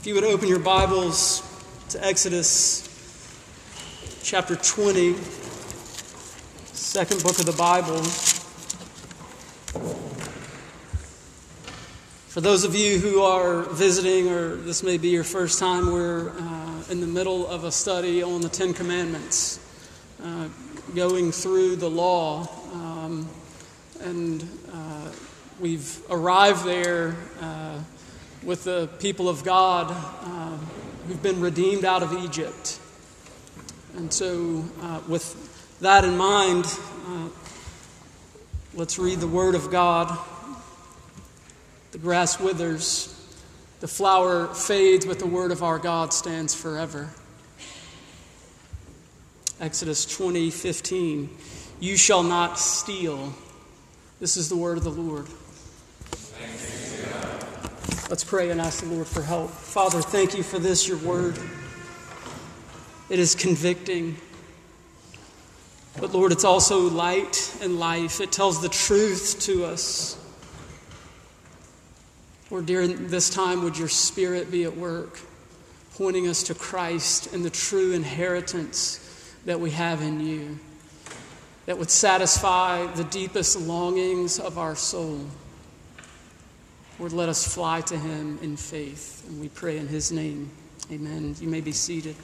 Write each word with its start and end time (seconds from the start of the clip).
If 0.00 0.06
you 0.06 0.14
would 0.14 0.24
open 0.24 0.48
your 0.48 0.60
Bibles 0.60 1.42
to 1.90 2.02
Exodus 2.02 2.88
chapter 4.22 4.56
20, 4.56 5.14
second 6.72 7.22
book 7.22 7.38
of 7.38 7.44
the 7.44 7.52
Bible. 7.52 7.98
For 12.28 12.40
those 12.40 12.64
of 12.64 12.74
you 12.74 12.98
who 12.98 13.20
are 13.20 13.64
visiting, 13.64 14.30
or 14.30 14.56
this 14.56 14.82
may 14.82 14.96
be 14.96 15.08
your 15.08 15.22
first 15.22 15.58
time, 15.58 15.92
we're 15.92 16.30
uh, 16.30 16.82
in 16.88 17.02
the 17.02 17.06
middle 17.06 17.46
of 17.46 17.64
a 17.64 17.70
study 17.70 18.22
on 18.22 18.40
the 18.40 18.48
Ten 18.48 18.72
Commandments, 18.72 19.60
uh, 20.24 20.48
going 20.94 21.30
through 21.30 21.76
the 21.76 21.90
law. 21.90 22.48
Um, 22.72 23.28
and 24.00 24.48
uh, 24.72 25.10
we've 25.60 26.00
arrived 26.08 26.64
there 26.64 27.16
uh, 27.42 27.80
with 28.42 28.64
the 28.64 28.88
people 28.98 29.28
of 29.28 29.44
God 29.44 29.90
uh, 29.90 30.56
who've 31.06 31.22
been 31.22 31.40
redeemed 31.40 31.84
out 31.84 32.02
of 32.02 32.12
Egypt. 32.12 32.78
And 33.96 34.12
so, 34.12 34.64
uh, 34.82 35.00
with 35.08 35.78
that 35.80 36.04
in 36.04 36.16
mind, 36.16 36.64
uh, 37.06 37.28
let's 38.74 38.98
read 38.98 39.20
the 39.20 39.26
Word 39.28 39.54
of 39.54 39.70
God. 39.70 40.16
The 41.92 41.98
grass 41.98 42.38
withers, 42.38 43.14
the 43.80 43.88
flower 43.88 44.46
fades, 44.54 45.04
but 45.04 45.18
the 45.18 45.26
Word 45.26 45.50
of 45.50 45.62
our 45.62 45.78
God 45.78 46.12
stands 46.12 46.54
forever. 46.54 47.10
Exodus 49.60 50.06
20 50.06 50.50
15. 50.50 51.28
You 51.80 51.96
shall 51.96 52.22
not 52.22 52.58
steal. 52.58 53.34
This 54.20 54.36
is 54.36 54.48
the 54.48 54.56
word 54.56 54.78
of 54.78 54.84
the 54.84 54.90
Lord. 54.90 55.26
Let's 58.10 58.24
pray 58.24 58.50
and 58.50 58.60
ask 58.60 58.82
the 58.82 58.88
Lord 58.92 59.06
for 59.06 59.22
help. 59.22 59.50
Father, 59.50 60.02
thank 60.02 60.36
you 60.36 60.42
for 60.42 60.58
this, 60.58 60.88
your 60.88 60.96
word. 60.98 61.38
It 63.08 63.20
is 63.20 63.36
convicting. 63.36 64.16
But 66.00 66.12
Lord, 66.12 66.32
it's 66.32 66.42
also 66.42 66.90
light 66.90 67.56
and 67.62 67.78
life. 67.78 68.20
It 68.20 68.32
tells 68.32 68.60
the 68.60 68.68
truth 68.68 69.38
to 69.42 69.64
us. 69.64 70.18
Lord, 72.50 72.66
during 72.66 73.06
this 73.06 73.30
time, 73.30 73.62
would 73.62 73.78
your 73.78 73.86
spirit 73.86 74.50
be 74.50 74.64
at 74.64 74.76
work, 74.76 75.20
pointing 75.94 76.26
us 76.26 76.42
to 76.42 76.54
Christ 76.54 77.32
and 77.32 77.44
the 77.44 77.50
true 77.50 77.92
inheritance 77.92 78.98
that 79.44 79.60
we 79.60 79.70
have 79.70 80.02
in 80.02 80.18
you, 80.18 80.58
that 81.66 81.78
would 81.78 81.92
satisfy 81.92 82.86
the 82.88 83.04
deepest 83.04 83.56
longings 83.60 84.40
of 84.40 84.58
our 84.58 84.74
soul. 84.74 85.26
Lord, 87.00 87.14
let 87.14 87.30
us 87.30 87.54
fly 87.54 87.80
to 87.80 87.96
him 87.96 88.38
in 88.42 88.58
faith. 88.58 89.24
And 89.26 89.40
we 89.40 89.48
pray 89.48 89.78
in 89.78 89.88
his 89.88 90.12
name. 90.12 90.50
Amen. 90.92 91.34
You 91.40 91.48
may 91.48 91.62
be 91.62 91.72
seated. 91.72 92.14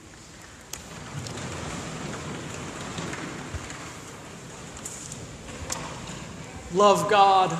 Love 6.74 7.08
God. 7.08 7.56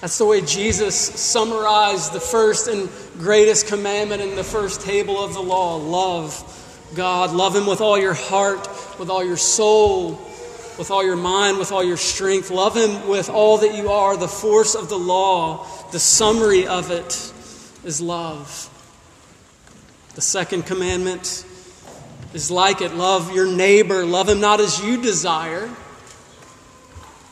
That's 0.00 0.18
the 0.18 0.26
way 0.26 0.40
Jesus 0.40 0.96
summarized 0.96 2.12
the 2.12 2.18
first 2.18 2.66
and 2.66 2.88
greatest 3.16 3.68
commandment 3.68 4.22
in 4.22 4.34
the 4.34 4.42
first 4.42 4.80
table 4.80 5.22
of 5.22 5.34
the 5.34 5.42
law 5.42 5.76
love 5.76 6.90
God. 6.96 7.32
Love 7.32 7.54
Him 7.54 7.68
with 7.68 7.80
all 7.80 7.96
your 7.96 8.14
heart, 8.14 8.68
with 8.98 9.08
all 9.08 9.22
your 9.22 9.36
soul, 9.36 10.20
with 10.80 10.90
all 10.90 11.04
your 11.04 11.14
mind, 11.14 11.58
with 11.58 11.72
all 11.72 11.84
your 11.84 11.98
strength. 11.98 12.50
Love 12.50 12.74
Him 12.74 13.06
with 13.06 13.28
all 13.28 13.58
that 13.58 13.74
you 13.74 13.90
are. 13.90 14.16
The 14.16 14.26
force 14.26 14.74
of 14.74 14.88
the 14.88 14.98
law, 14.98 15.66
the 15.92 15.98
summary 15.98 16.66
of 16.66 16.90
it 16.90 17.12
is 17.84 18.00
love. 18.00 18.66
The 20.14 20.22
second 20.22 20.64
commandment 20.64 21.44
is 22.32 22.50
like 22.50 22.80
it 22.80 22.94
love 22.94 23.34
your 23.34 23.46
neighbor. 23.46 24.06
Love 24.06 24.30
him 24.30 24.40
not 24.40 24.58
as 24.58 24.82
you 24.82 25.02
desire, 25.02 25.68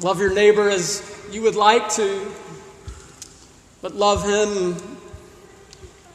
love 0.01 0.21
your 0.21 0.35
neighbor 0.35 0.69
as 0.69 1.03
you 1.33 1.41
would 1.41 1.57
like 1.57 1.89
to, 1.95 2.31
but 3.81 3.95
love 3.95 4.25
him 4.25 4.77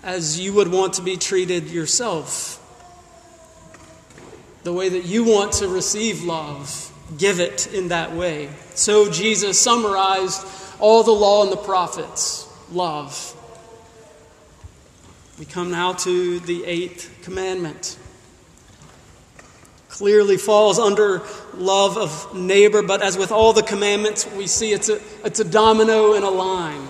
as 0.04 0.40
you 0.40 0.54
would 0.54 0.68
want 0.68 0.94
to 0.94 1.02
be 1.02 1.18
treated 1.18 1.68
yourself. 1.68 2.60
The 4.62 4.72
way 4.72 4.90
that 4.90 5.06
you 5.06 5.24
want 5.24 5.54
to 5.54 5.68
receive 5.68 6.24
love, 6.24 6.93
give 7.18 7.40
it 7.40 7.74
in 7.74 7.90
that 7.90 8.14
way. 8.14 8.50
So 8.76 9.10
Jesus 9.10 9.60
summarized 9.60 10.46
all 10.80 11.04
the 11.04 11.12
law 11.12 11.44
and 11.44 11.52
the 11.52 11.58
prophets 11.58 12.48
love. 12.72 13.36
We 15.40 15.46
come 15.46 15.72
now 15.72 15.94
to 15.94 16.40
the 16.40 16.64
eighth 16.66 17.10
commandment. 17.24 17.98
Clearly 19.90 20.38
falls 20.38 20.80
under 20.80 21.22
love 21.54 21.98
of 21.98 22.36
neighbor, 22.36 22.82
but 22.82 23.02
as 23.02 23.18
with 23.18 23.32
all 23.32 23.54
the 23.54 23.64
commandments, 23.64 24.28
we 24.36 24.48
see 24.48 24.72
it's 24.72 24.90
a, 24.90 25.00
it's 25.24 25.40
a 25.40 25.44
domino 25.44 26.14
in 26.14 26.24
a 26.24 26.30
line. 26.30 26.88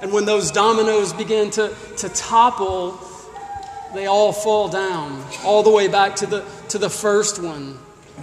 And 0.00 0.12
when 0.12 0.26
those 0.26 0.50
dominoes 0.50 1.12
begin 1.12 1.50
to, 1.52 1.74
to 1.98 2.08
topple, 2.10 3.00
they 3.94 4.06
all 4.06 4.32
fall 4.32 4.68
down, 4.68 5.24
all 5.44 5.62
the 5.62 5.70
way 5.70 5.88
back 5.88 6.16
to 6.16 6.26
the, 6.26 6.44
to 6.68 6.78
the 6.78 6.90
first 6.90 7.42
one 7.42 7.78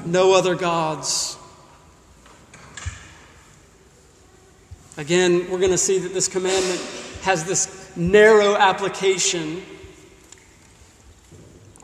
no 0.06 0.34
other 0.34 0.56
gods. 0.56 1.38
Again, 4.96 5.50
we're 5.50 5.60
going 5.60 5.72
to 5.72 5.78
see 5.78 6.00
that 6.00 6.14
this 6.14 6.28
commandment 6.28 6.80
has 7.24 7.46
this 7.46 7.92
narrow 7.96 8.56
application. 8.56 9.64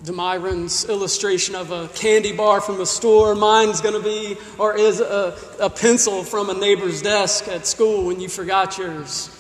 Demyron's 0.03 0.87
illustration 0.87 1.55
of 1.55 1.71
a 1.71 1.87
candy 1.89 2.31
bar 2.31 2.61
from 2.61 2.79
a 2.81 2.85
store, 2.85 3.35
mine's 3.35 3.81
going 3.81 3.95
to 3.95 4.07
be, 4.07 4.37
or 4.57 4.77
is 4.77 4.99
a, 5.01 5.35
a 5.59 5.69
pencil 5.69 6.23
from 6.23 6.49
a 6.49 6.53
neighbor's 6.53 7.01
desk 7.01 7.47
at 7.47 7.65
school 7.65 8.05
when 8.05 8.19
you 8.19 8.29
forgot 8.29 8.77
yours. 8.77 9.35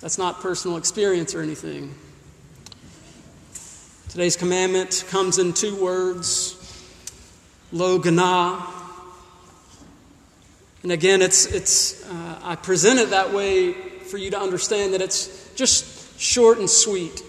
That's 0.00 0.18
not 0.18 0.40
personal 0.40 0.76
experience 0.76 1.34
or 1.34 1.42
anything. 1.42 1.94
Today's 4.08 4.36
commandment 4.36 5.04
comes 5.08 5.38
in 5.38 5.52
two 5.52 5.76
words 5.82 6.61
lo 7.72 7.98
gana. 7.98 8.64
And 10.82 10.92
again, 10.92 11.22
it's, 11.22 11.46
it's, 11.46 12.06
uh, 12.08 12.40
I 12.42 12.56
present 12.56 12.98
it 12.98 13.10
that 13.10 13.32
way 13.32 13.72
for 13.72 14.18
you 14.18 14.30
to 14.30 14.38
understand 14.38 14.94
that 14.94 15.00
it's 15.00 15.52
just 15.54 16.20
short 16.20 16.58
and 16.58 16.68
sweet. 16.68 17.22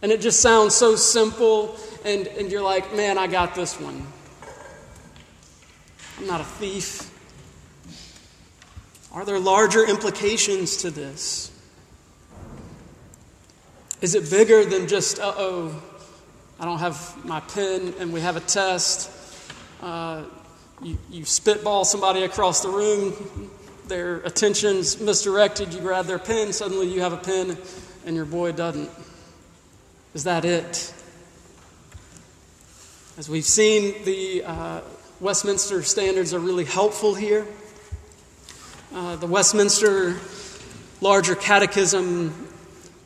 And 0.00 0.12
it 0.12 0.20
just 0.20 0.40
sounds 0.40 0.74
so 0.74 0.96
simple, 0.96 1.76
and, 2.04 2.26
and 2.26 2.50
you're 2.50 2.62
like, 2.62 2.94
man, 2.94 3.18
I 3.18 3.26
got 3.26 3.54
this 3.54 3.80
one. 3.80 4.06
I'm 6.18 6.26
not 6.26 6.40
a 6.40 6.44
thief. 6.44 7.10
Are 9.12 9.24
there 9.24 9.38
larger 9.38 9.88
implications 9.88 10.78
to 10.78 10.90
this? 10.90 11.50
Is 14.00 14.14
it 14.14 14.30
bigger 14.30 14.64
than 14.64 14.86
just, 14.86 15.18
uh 15.18 15.32
oh, 15.36 15.82
I 16.60 16.64
don't 16.64 16.78
have 16.78 17.24
my 17.24 17.40
pen 17.40 17.94
and 17.98 18.12
we 18.12 18.20
have 18.20 18.36
a 18.36 18.40
test? 18.40 19.10
Uh, 19.84 20.24
you, 20.82 20.96
you 21.10 21.26
spitball 21.26 21.84
somebody 21.84 22.22
across 22.22 22.62
the 22.62 22.70
room, 22.70 23.50
their 23.86 24.16
attention's 24.20 24.98
misdirected, 24.98 25.74
you 25.74 25.80
grab 25.80 26.06
their 26.06 26.18
pen, 26.18 26.54
suddenly 26.54 26.90
you 26.90 27.02
have 27.02 27.12
a 27.12 27.18
pen 27.18 27.58
and 28.06 28.16
your 28.16 28.24
boy 28.24 28.50
doesn't. 28.50 28.88
Is 30.14 30.24
that 30.24 30.46
it? 30.46 30.90
As 33.18 33.28
we've 33.28 33.44
seen, 33.44 34.02
the 34.04 34.44
uh, 34.44 34.80
Westminster 35.20 35.82
standards 35.82 36.32
are 36.32 36.40
really 36.40 36.64
helpful 36.64 37.14
here. 37.14 37.46
Uh, 38.94 39.16
the 39.16 39.26
Westminster 39.26 40.16
Larger 41.02 41.34
Catechism 41.34 42.48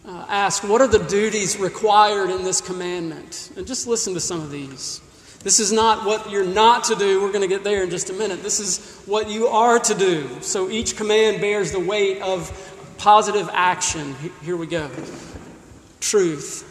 uh, 0.07 0.27
asks, 0.29 0.65
What 0.65 0.81
are 0.81 0.87
the 0.87 1.01
duties 1.01 1.59
required 1.59 2.31
in 2.31 2.45
this 2.45 2.61
commandment? 2.61 3.51
And 3.57 3.67
just 3.67 3.89
listen 3.89 4.15
to 4.15 4.21
some 4.21 4.41
of 4.41 4.53
these. 4.53 5.01
This 5.43 5.61
is 5.61 5.71
not 5.71 6.05
what 6.05 6.31
you're 6.31 6.45
not 6.45 6.85
to 6.85 6.97
do. 6.97 7.23
We're 7.23 7.33
going 7.33 7.43
to 7.43 7.49
get 7.49 7.65
there 7.65 7.83
in 7.85 7.91
just 7.91 8.11
a 8.11 8.13
minute. 8.13 8.43
This 8.43 8.59
is 8.59 9.03
what 9.07 9.31
you 9.31 9.47
are 9.47 9.79
to 9.79 9.95
do. 9.95 10.29
So 10.41 10.69
each 10.69 10.97
command 10.97 11.41
bears 11.41 11.73
the 11.73 11.81
weight 11.81 12.21
of 12.21 12.51
positive 12.99 13.49
action. 13.53 14.17
Here 14.43 14.57
we 14.57 14.67
go 14.67 14.91
truth, 16.01 16.65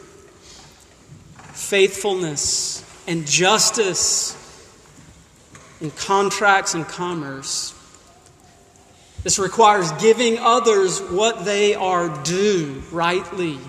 faithfulness, 1.53 2.83
and 3.07 3.27
justice 3.27 4.35
in 5.81 5.91
contracts 5.91 6.73
and 6.73 6.87
commerce. 6.87 7.73
This 9.23 9.39
requires 9.39 9.91
giving 9.93 10.39
others 10.39 10.99
what 11.01 11.45
they 11.45 11.75
are 11.75 12.23
due 12.23 12.81
rightly. 12.91 13.59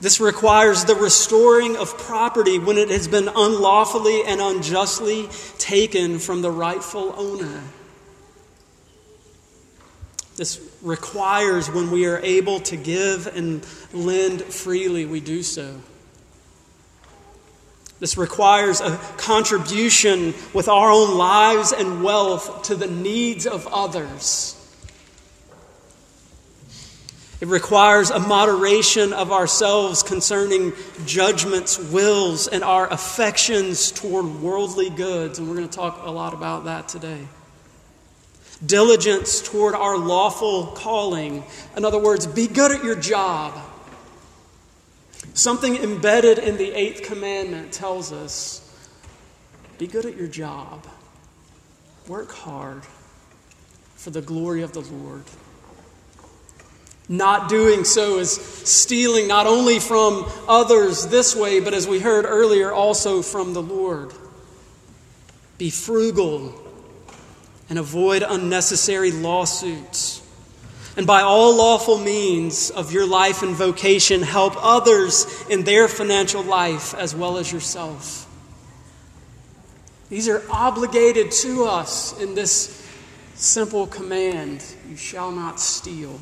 This 0.00 0.20
requires 0.20 0.84
the 0.84 0.94
restoring 0.94 1.76
of 1.76 1.96
property 1.98 2.58
when 2.58 2.76
it 2.76 2.90
has 2.90 3.08
been 3.08 3.28
unlawfully 3.28 4.24
and 4.24 4.40
unjustly 4.40 5.28
taken 5.58 6.18
from 6.18 6.42
the 6.42 6.50
rightful 6.50 7.14
owner. 7.16 7.62
This 10.36 10.60
requires 10.82 11.70
when 11.70 11.90
we 11.90 12.06
are 12.06 12.18
able 12.18 12.60
to 12.60 12.76
give 12.76 13.26
and 13.26 13.66
lend 13.94 14.42
freely, 14.42 15.06
we 15.06 15.20
do 15.20 15.42
so. 15.42 15.80
This 17.98 18.18
requires 18.18 18.82
a 18.82 18.98
contribution 19.16 20.34
with 20.52 20.68
our 20.68 20.90
own 20.90 21.16
lives 21.16 21.72
and 21.72 22.04
wealth 22.04 22.64
to 22.64 22.74
the 22.74 22.86
needs 22.86 23.46
of 23.46 23.66
others. 23.68 24.55
It 27.38 27.48
requires 27.48 28.10
a 28.10 28.18
moderation 28.18 29.12
of 29.12 29.30
ourselves 29.30 30.02
concerning 30.02 30.72
judgments, 31.04 31.78
wills, 31.78 32.48
and 32.48 32.64
our 32.64 32.90
affections 32.90 33.90
toward 33.92 34.24
worldly 34.40 34.88
goods. 34.88 35.38
And 35.38 35.46
we're 35.48 35.56
going 35.56 35.68
to 35.68 35.76
talk 35.76 36.00
a 36.06 36.10
lot 36.10 36.32
about 36.32 36.64
that 36.64 36.88
today. 36.88 37.28
Diligence 38.64 39.42
toward 39.42 39.74
our 39.74 39.98
lawful 39.98 40.68
calling. 40.68 41.44
In 41.76 41.84
other 41.84 41.98
words, 41.98 42.26
be 42.26 42.46
good 42.46 42.72
at 42.72 42.82
your 42.82 42.96
job. 42.96 43.52
Something 45.34 45.76
embedded 45.76 46.38
in 46.38 46.56
the 46.56 46.72
eighth 46.72 47.02
commandment 47.02 47.70
tells 47.70 48.12
us 48.12 48.62
be 49.76 49.86
good 49.86 50.06
at 50.06 50.16
your 50.16 50.28
job, 50.28 50.86
work 52.08 52.32
hard 52.32 52.82
for 53.94 54.08
the 54.08 54.22
glory 54.22 54.62
of 54.62 54.72
the 54.72 54.80
Lord. 54.80 55.24
Not 57.08 57.48
doing 57.48 57.84
so 57.84 58.18
is 58.18 58.32
stealing 58.32 59.28
not 59.28 59.46
only 59.46 59.78
from 59.78 60.30
others 60.48 61.06
this 61.06 61.36
way, 61.36 61.60
but 61.60 61.72
as 61.72 61.86
we 61.86 62.00
heard 62.00 62.24
earlier, 62.24 62.72
also 62.72 63.22
from 63.22 63.52
the 63.52 63.62
Lord. 63.62 64.12
Be 65.56 65.70
frugal 65.70 66.52
and 67.68 67.78
avoid 67.78 68.24
unnecessary 68.26 69.12
lawsuits. 69.12 70.22
And 70.96 71.06
by 71.06 71.20
all 71.20 71.56
lawful 71.56 71.98
means 71.98 72.70
of 72.70 72.90
your 72.90 73.06
life 73.06 73.42
and 73.42 73.54
vocation, 73.54 74.22
help 74.22 74.54
others 74.56 75.44
in 75.48 75.62
their 75.62 75.88
financial 75.88 76.42
life 76.42 76.94
as 76.94 77.14
well 77.14 77.36
as 77.36 77.52
yourself. 77.52 78.26
These 80.08 80.28
are 80.28 80.42
obligated 80.50 81.30
to 81.32 81.64
us 81.64 82.18
in 82.20 82.34
this 82.34 82.82
simple 83.34 83.86
command 83.86 84.64
you 84.88 84.96
shall 84.96 85.30
not 85.30 85.60
steal. 85.60 86.18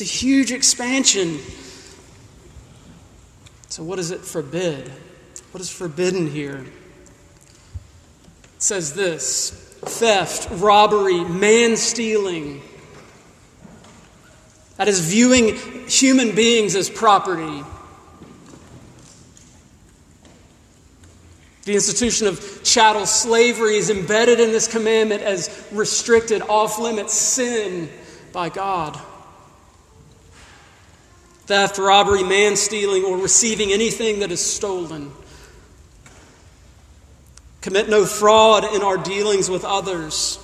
It's 0.00 0.08
a 0.08 0.14
huge 0.14 0.52
expansion. 0.52 1.40
So, 3.68 3.82
what 3.82 3.96
does 3.96 4.12
it 4.12 4.20
forbid? 4.20 4.88
What 5.50 5.60
is 5.60 5.72
forbidden 5.72 6.30
here? 6.30 6.58
It 6.58 8.62
says 8.62 8.94
this 8.94 9.50
theft, 9.80 10.50
robbery, 10.52 11.24
man 11.24 11.76
stealing 11.76 12.62
that 14.76 14.86
is, 14.86 15.00
viewing 15.00 15.56
human 15.88 16.32
beings 16.32 16.76
as 16.76 16.88
property. 16.88 17.64
The 21.64 21.74
institution 21.74 22.28
of 22.28 22.62
chattel 22.62 23.04
slavery 23.04 23.74
is 23.74 23.90
embedded 23.90 24.38
in 24.38 24.52
this 24.52 24.68
commandment 24.68 25.22
as 25.22 25.66
restricted, 25.72 26.40
off 26.42 26.78
limits 26.78 27.14
sin 27.14 27.90
by 28.32 28.48
God. 28.48 28.96
Theft, 31.48 31.78
robbery, 31.78 32.22
man 32.22 32.56
stealing, 32.56 33.04
or 33.04 33.16
receiving 33.16 33.72
anything 33.72 34.20
that 34.20 34.30
is 34.30 34.44
stolen. 34.44 35.10
Commit 37.62 37.88
no 37.88 38.04
fraud 38.04 38.64
in 38.74 38.82
our 38.82 38.98
dealings 38.98 39.48
with 39.48 39.64
others 39.64 40.38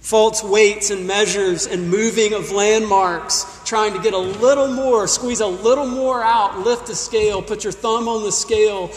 false 0.00 0.42
weights 0.42 0.90
and 0.90 1.06
measures 1.06 1.66
and 1.66 1.90
moving 1.90 2.32
of 2.32 2.50
landmarks, 2.50 3.60
trying 3.64 3.92
to 3.92 4.00
get 4.00 4.14
a 4.14 4.18
little 4.18 4.66
more, 4.66 5.06
squeeze 5.06 5.40
a 5.40 5.46
little 5.46 5.86
more 5.86 6.22
out, 6.22 6.58
lift 6.60 6.86
the 6.86 6.94
scale, 6.94 7.42
put 7.42 7.62
your 7.62 7.72
thumb 7.72 8.08
on 8.08 8.22
the 8.24 8.32
scale, 8.32 8.90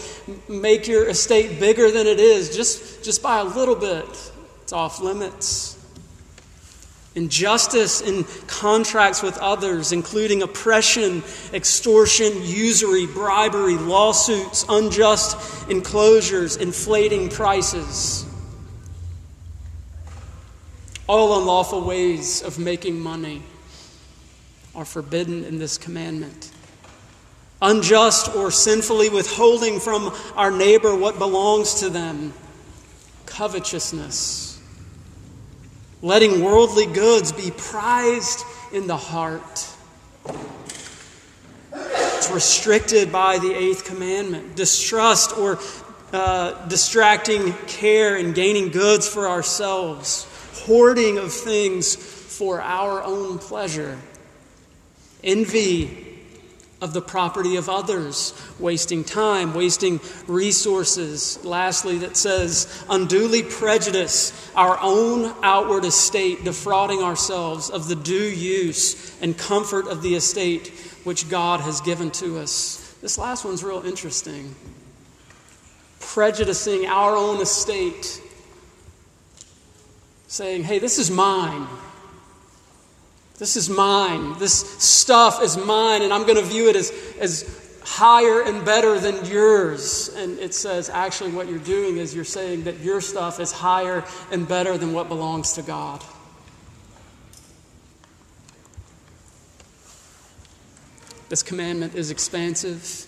make 0.48 0.88
your 0.88 1.08
estate 1.10 1.60
bigger 1.60 1.92
than 1.92 2.08
it 2.08 2.20
is, 2.20 2.56
just, 2.56 3.04
just 3.04 3.22
by 3.22 3.40
a 3.40 3.44
little 3.44 3.76
bit. 3.76 4.32
It's 4.64 4.74
off 4.74 5.02
limits. 5.02 5.73
Injustice 7.16 8.02
in 8.02 8.24
contracts 8.48 9.22
with 9.22 9.38
others, 9.38 9.92
including 9.92 10.42
oppression, 10.42 11.24
extortion, 11.54 12.42
usury, 12.42 13.06
bribery, 13.06 13.76
lawsuits, 13.76 14.66
unjust 14.68 15.70
enclosures, 15.70 16.56
inflating 16.56 17.30
prices. 17.30 18.26
All 21.06 21.40
unlawful 21.40 21.82
ways 21.82 22.42
of 22.42 22.58
making 22.58 23.00
money 23.00 23.44
are 24.74 24.86
forbidden 24.86 25.44
in 25.44 25.60
this 25.60 25.78
commandment. 25.78 26.52
Unjust 27.62 28.36
or 28.36 28.50
sinfully 28.50 29.10
withholding 29.10 29.80
from 29.80 30.14
our 30.36 30.50
neighbor 30.50 30.96
what 30.96 31.20
belongs 31.20 31.76
to 31.76 31.90
them, 31.90 32.34
covetousness. 33.28 34.53
Letting 36.04 36.44
worldly 36.44 36.86
goods 36.86 37.32
be 37.32 37.50
prized 37.50 38.46
in 38.72 38.86
the 38.86 38.98
heart. 38.98 39.68
It's 41.74 42.30
restricted 42.30 43.12
by 43.12 43.40
the 43.40 43.56
eighth 43.56 43.86
commandment. 43.86 44.56
Distrust 44.56 45.36
or 45.36 45.58
uh, 46.12 46.68
distracting 46.68 47.54
care 47.66 48.18
and 48.18 48.36
gaining 48.36 48.70
goods 48.70 49.08
for 49.08 49.28
ourselves 49.28 50.28
hoarding 50.66 51.18
of 51.18 51.34
things 51.34 51.96
for 51.96 52.62
our 52.62 53.04
own 53.04 53.38
pleasure, 53.38 54.00
envy 55.24 56.03
of 56.84 56.92
the 56.92 57.02
property 57.02 57.56
of 57.56 57.70
others, 57.70 58.34
wasting 58.60 59.06
time, 59.06 59.54
wasting 59.54 60.02
resources. 60.28 61.40
Lastly, 61.46 61.98
that 62.00 62.18
says, 62.18 62.84
unduly 62.90 63.42
prejudice 63.42 64.52
our 64.54 64.78
own 64.82 65.34
outward 65.42 65.86
estate, 65.86 66.44
defrauding 66.44 67.02
ourselves 67.02 67.70
of 67.70 67.88
the 67.88 67.96
due 67.96 68.14
use 68.14 69.18
and 69.22 69.38
comfort 69.38 69.88
of 69.88 70.02
the 70.02 70.14
estate 70.14 70.68
which 71.06 71.30
God 71.30 71.62
has 71.62 71.80
given 71.80 72.12
to 72.12 72.38
us. 72.38 72.98
This 73.02 73.18
last 73.18 73.46
one's 73.46 73.64
real 73.64 73.86
interesting. 73.86 74.54
Prejudicing 76.02 76.86
our 76.86 77.16
own 77.16 77.42
estate 77.42 78.22
saying, 80.28 80.66
hey, 80.66 80.80
this 80.80 81.00
is 81.00 81.10
mine. 81.10 81.66
This 83.44 83.58
is 83.58 83.70
mine. 83.70 84.40
This 84.40 84.54
stuff 84.82 85.44
is 85.44 85.58
mine, 85.58 86.02
and 86.02 86.14
I'm 86.14 86.22
going 86.22 86.38
to 86.38 86.46
view 86.46 86.70
it 86.70 86.78
as, 86.78 86.94
as 87.20 87.78
higher 87.84 88.42
and 88.42 88.64
better 88.64 88.98
than 88.98 89.26
yours. 89.26 90.08
And 90.16 90.40
it 90.40 90.54
says, 90.54 90.90
actually, 90.90 91.34
what 91.34 91.50
you're 91.50 91.60
doing 91.60 91.98
is 91.98 92.16
you're 92.16 92.24
saying 92.24 92.64
that 92.64 92.80
your 92.80 93.02
stuff 93.02 93.42
is 93.42 93.52
higher 93.52 94.06
and 94.32 94.48
better 94.48 94.78
than 94.78 94.94
what 94.94 95.10
belongs 95.10 95.52
to 95.56 95.62
God. 95.62 96.02
This 101.28 101.44
commandment 101.44 101.96
is 101.96 102.12
expansive. 102.12 103.06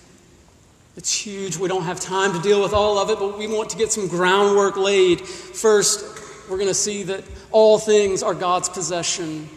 It's 0.97 1.17
huge. 1.17 1.55
We 1.55 1.69
don't 1.69 1.83
have 1.83 2.01
time 2.01 2.33
to 2.33 2.41
deal 2.41 2.61
with 2.61 2.73
all 2.73 2.97
of 2.97 3.09
it, 3.09 3.19
but 3.19 3.37
we 3.37 3.47
want 3.47 3.69
to 3.69 3.77
get 3.77 3.93
some 3.93 4.09
groundwork 4.09 4.75
laid. 4.75 5.21
First, 5.21 6.03
we're 6.49 6.57
going 6.57 6.67
to 6.67 6.73
see 6.73 7.03
that 7.03 7.23
all 7.51 7.79
things 7.79 8.21
are 8.21 8.33
God's 8.33 8.67
possession. 8.67 9.47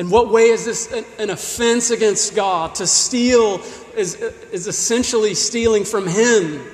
In 0.00 0.08
what 0.08 0.30
way 0.30 0.44
is 0.44 0.64
this 0.64 0.90
an, 1.18 1.28
offense 1.28 1.90
against 1.90 2.34
God? 2.34 2.76
To 2.76 2.86
steal 2.86 3.60
is, 3.94 4.14
is 4.14 4.66
essentially 4.66 5.34
stealing 5.34 5.84
from 5.84 6.06
Him. 6.06 6.64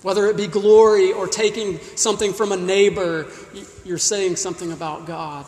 Whether 0.00 0.28
it 0.28 0.38
be 0.38 0.46
glory 0.46 1.12
or 1.12 1.26
taking 1.26 1.78
something 1.94 2.32
from 2.32 2.52
a 2.52 2.56
neighbor, 2.56 3.26
you're 3.84 3.98
saying 3.98 4.36
something 4.36 4.72
about 4.72 5.06
God. 5.06 5.46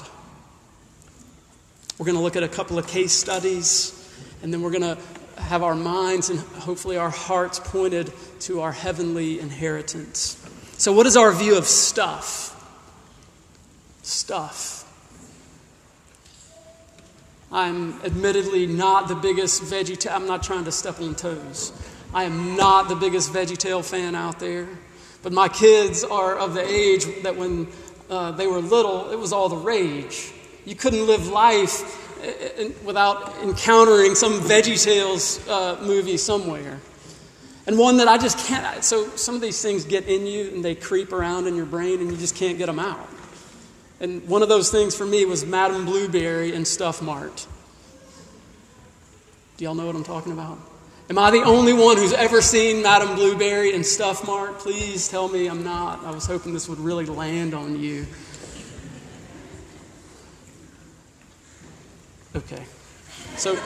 We're 1.96 2.04
going 2.04 2.18
to 2.18 2.22
look 2.22 2.36
at 2.36 2.42
a 2.42 2.48
couple 2.48 2.78
of 2.78 2.86
case 2.86 3.14
studies, 3.14 4.14
and 4.42 4.52
then 4.52 4.60
we're 4.60 4.78
going 4.78 4.82
to 4.82 4.98
have 5.40 5.62
our 5.62 5.74
minds 5.74 6.28
and 6.28 6.38
hopefully 6.38 6.98
our 6.98 7.08
hearts 7.08 7.58
pointed 7.58 8.12
to 8.40 8.60
our 8.60 8.72
heavenly 8.72 9.40
inheritance. 9.40 10.36
So, 10.76 10.92
what 10.92 11.06
is 11.06 11.16
our 11.16 11.32
view 11.32 11.56
of 11.56 11.64
stuff? 11.64 12.50
Stuff. 14.02 14.81
I'm 17.52 18.00
admittedly 18.02 18.66
not 18.66 19.08
the 19.08 19.14
biggest 19.14 19.62
veggie. 19.62 20.10
I'm 20.10 20.26
not 20.26 20.42
trying 20.42 20.64
to 20.64 20.72
step 20.72 21.00
on 21.00 21.14
toes. 21.14 21.72
I 22.14 22.24
am 22.24 22.56
not 22.56 22.88
the 22.88 22.96
biggest 22.96 23.32
VeggieTale 23.32 23.84
fan 23.84 24.14
out 24.14 24.38
there. 24.38 24.66
But 25.22 25.32
my 25.32 25.48
kids 25.48 26.02
are 26.02 26.36
of 26.36 26.54
the 26.54 26.66
age 26.66 27.04
that 27.22 27.36
when 27.36 27.68
uh, 28.10 28.32
they 28.32 28.46
were 28.46 28.58
little, 28.58 29.10
it 29.10 29.18
was 29.18 29.32
all 29.32 29.48
the 29.48 29.56
rage. 29.56 30.32
You 30.64 30.74
couldn't 30.74 31.06
live 31.06 31.28
life 31.28 31.98
without 32.84 33.34
encountering 33.42 34.14
some 34.14 34.40
VeggieTales 34.40 35.48
uh, 35.48 35.82
movie 35.82 36.16
somewhere. 36.16 36.80
And 37.66 37.78
one 37.78 37.98
that 37.98 38.08
I 38.08 38.18
just 38.18 38.38
can't. 38.46 38.82
So 38.82 39.08
some 39.10 39.34
of 39.34 39.40
these 39.40 39.60
things 39.60 39.84
get 39.84 40.06
in 40.06 40.26
you 40.26 40.50
and 40.54 40.64
they 40.64 40.74
creep 40.74 41.12
around 41.12 41.46
in 41.46 41.54
your 41.54 41.66
brain 41.66 42.00
and 42.00 42.10
you 42.10 42.16
just 42.16 42.34
can't 42.34 42.58
get 42.58 42.66
them 42.66 42.78
out. 42.78 43.08
And 44.02 44.26
one 44.28 44.42
of 44.42 44.48
those 44.48 44.68
things 44.68 44.96
for 44.96 45.06
me 45.06 45.24
was 45.24 45.46
Madame 45.46 45.84
Blueberry 45.84 46.56
and 46.56 46.66
Stuff 46.66 47.00
Mart. 47.00 47.46
Do 49.56 49.64
y'all 49.64 49.76
know 49.76 49.86
what 49.86 49.94
I'm 49.94 50.02
talking 50.02 50.32
about? 50.32 50.58
Am 51.08 51.18
I 51.18 51.30
the 51.30 51.42
only 51.42 51.72
one 51.72 51.96
who's 51.96 52.12
ever 52.12 52.42
seen 52.42 52.82
Madame 52.82 53.14
Blueberry 53.14 53.72
and 53.76 53.86
Stuff 53.86 54.26
Mart? 54.26 54.58
Please 54.58 55.08
tell 55.08 55.28
me 55.28 55.46
I'm 55.46 55.62
not. 55.62 56.04
I 56.04 56.10
was 56.10 56.26
hoping 56.26 56.52
this 56.52 56.68
would 56.68 56.80
really 56.80 57.06
land 57.06 57.54
on 57.54 57.78
you. 57.78 58.04
Okay. 62.34 62.64
So, 63.36 63.56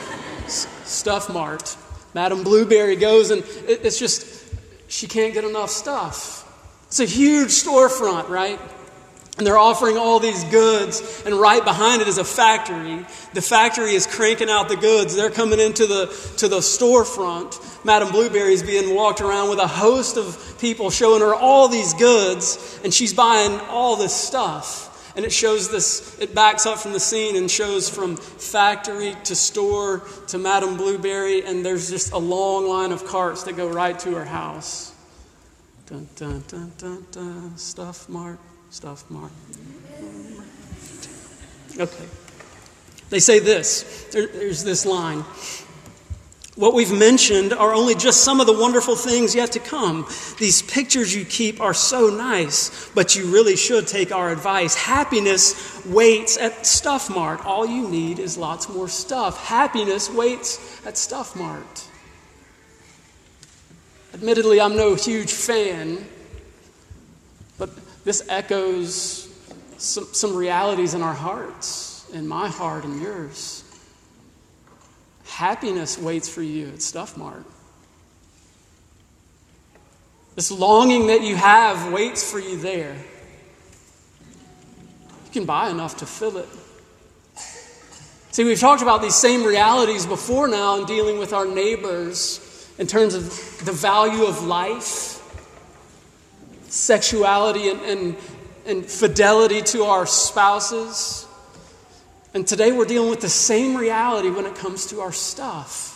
Stuff 0.48 1.32
Mart. 1.32 1.78
Madame 2.12 2.42
Blueberry 2.42 2.96
goes 2.96 3.30
and 3.30 3.42
it's 3.66 3.98
just, 3.98 4.54
she 4.88 5.06
can't 5.06 5.32
get 5.32 5.44
enough 5.44 5.70
stuff. 5.70 6.42
It's 6.88 7.00
a 7.00 7.06
huge 7.06 7.48
storefront, 7.48 8.28
right? 8.28 8.60
And 9.38 9.46
they're 9.46 9.58
offering 9.58 9.98
all 9.98 10.18
these 10.18 10.44
goods, 10.44 11.22
and 11.26 11.34
right 11.34 11.62
behind 11.62 12.00
it 12.00 12.08
is 12.08 12.16
a 12.16 12.24
factory. 12.24 13.04
The 13.34 13.42
factory 13.42 13.92
is 13.92 14.06
cranking 14.06 14.48
out 14.48 14.70
the 14.70 14.76
goods. 14.76 15.14
They're 15.14 15.30
coming 15.30 15.60
into 15.60 15.86
the, 15.86 16.06
to 16.38 16.48
the 16.48 16.60
storefront. 16.60 17.84
Madame 17.84 18.12
Blueberry 18.12 18.54
is 18.54 18.62
being 18.62 18.94
walked 18.94 19.20
around 19.20 19.50
with 19.50 19.58
a 19.58 19.66
host 19.66 20.16
of 20.16 20.56
people 20.58 20.88
showing 20.90 21.20
her 21.20 21.34
all 21.34 21.68
these 21.68 21.92
goods, 21.94 22.80
and 22.82 22.94
she's 22.94 23.12
buying 23.12 23.60
all 23.68 23.96
this 23.96 24.14
stuff. 24.14 25.12
And 25.16 25.24
it 25.24 25.32
shows 25.32 25.70
this, 25.70 26.18
it 26.18 26.34
backs 26.34 26.64
up 26.64 26.78
from 26.78 26.92
the 26.92 27.00
scene 27.00 27.36
and 27.36 27.50
shows 27.50 27.90
from 27.90 28.16
factory 28.16 29.14
to 29.24 29.34
store 29.34 30.02
to 30.28 30.38
Madame 30.38 30.78
Blueberry, 30.78 31.44
and 31.44 31.64
there's 31.64 31.90
just 31.90 32.12
a 32.12 32.18
long 32.18 32.68
line 32.68 32.90
of 32.90 33.04
carts 33.04 33.42
that 33.42 33.54
go 33.54 33.68
right 33.68 33.98
to 33.98 34.14
her 34.14 34.24
house. 34.24 34.94
Dun, 35.86 36.08
dun, 36.16 36.42
dun, 36.48 36.72
dun, 36.78 37.06
dun. 37.12 37.58
Stuff 37.58 38.08
Mart 38.08 38.38
stuff, 38.76 39.10
Mark. 39.10 39.32
Okay. 41.78 42.04
They 43.08 43.20
say 43.20 43.38
this 43.38 44.04
there, 44.12 44.26
there's 44.26 44.64
this 44.64 44.84
line. 44.84 45.24
What 46.56 46.74
we've 46.74 46.92
mentioned 46.92 47.54
are 47.54 47.72
only 47.72 47.94
just 47.94 48.22
some 48.22 48.38
of 48.38 48.46
the 48.46 48.52
wonderful 48.52 48.94
things 48.94 49.34
yet 49.34 49.52
to 49.52 49.60
come. 49.60 50.06
These 50.38 50.62
pictures 50.62 51.14
you 51.14 51.24
keep 51.24 51.60
are 51.60 51.74
so 51.74 52.08
nice, 52.08 52.90
but 52.94 53.16
you 53.16 53.26
really 53.26 53.56
should 53.56 53.86
take 53.86 54.12
our 54.12 54.30
advice. 54.30 54.74
Happiness 54.74 55.84
waits 55.86 56.36
at 56.36 56.66
Stuff 56.66 57.08
Mart. 57.08 57.44
All 57.44 57.66
you 57.66 57.88
need 57.88 58.18
is 58.18 58.36
lots 58.36 58.68
more 58.68 58.88
stuff. 58.88 59.46
Happiness 59.46 60.10
waits 60.10 60.86
at 60.86 60.98
Stuff 60.98 61.34
Mart. 61.36 61.88
Admittedly, 64.14 64.60
I'm 64.60 64.76
no 64.76 64.94
huge 64.94 65.32
fan, 65.32 66.06
this 68.06 68.24
echoes 68.28 69.28
some, 69.78 70.04
some 70.12 70.36
realities 70.36 70.94
in 70.94 71.02
our 71.02 71.12
hearts, 71.12 72.08
in 72.12 72.28
my 72.28 72.46
heart 72.46 72.84
and 72.84 73.02
yours. 73.02 73.64
Happiness 75.24 75.98
waits 75.98 76.28
for 76.28 76.40
you 76.40 76.68
at 76.68 76.80
Stuff 76.80 77.16
Mart. 77.16 77.44
This 80.36 80.52
longing 80.52 81.08
that 81.08 81.22
you 81.22 81.34
have 81.34 81.92
waits 81.92 82.30
for 82.30 82.38
you 82.38 82.56
there. 82.56 82.94
You 85.24 85.32
can 85.32 85.44
buy 85.44 85.68
enough 85.70 85.96
to 85.96 86.06
fill 86.06 86.36
it. 86.36 86.48
See, 88.30 88.44
we've 88.44 88.60
talked 88.60 88.82
about 88.82 89.02
these 89.02 89.16
same 89.16 89.42
realities 89.42 90.06
before 90.06 90.46
now 90.46 90.78
in 90.78 90.86
dealing 90.86 91.18
with 91.18 91.32
our 91.32 91.44
neighbors 91.44 92.70
in 92.78 92.86
terms 92.86 93.14
of 93.14 93.24
the 93.64 93.72
value 93.72 94.26
of 94.26 94.44
life 94.44 95.15
sexuality 96.68 97.70
and, 97.70 97.80
and, 97.80 98.16
and 98.66 98.86
fidelity 98.86 99.62
to 99.62 99.84
our 99.84 100.06
spouses. 100.06 101.26
And 102.34 102.46
today 102.46 102.72
we're 102.72 102.84
dealing 102.84 103.10
with 103.10 103.20
the 103.20 103.28
same 103.28 103.76
reality 103.76 104.30
when 104.30 104.46
it 104.46 104.54
comes 104.54 104.86
to 104.86 105.00
our 105.00 105.12
stuff, 105.12 105.92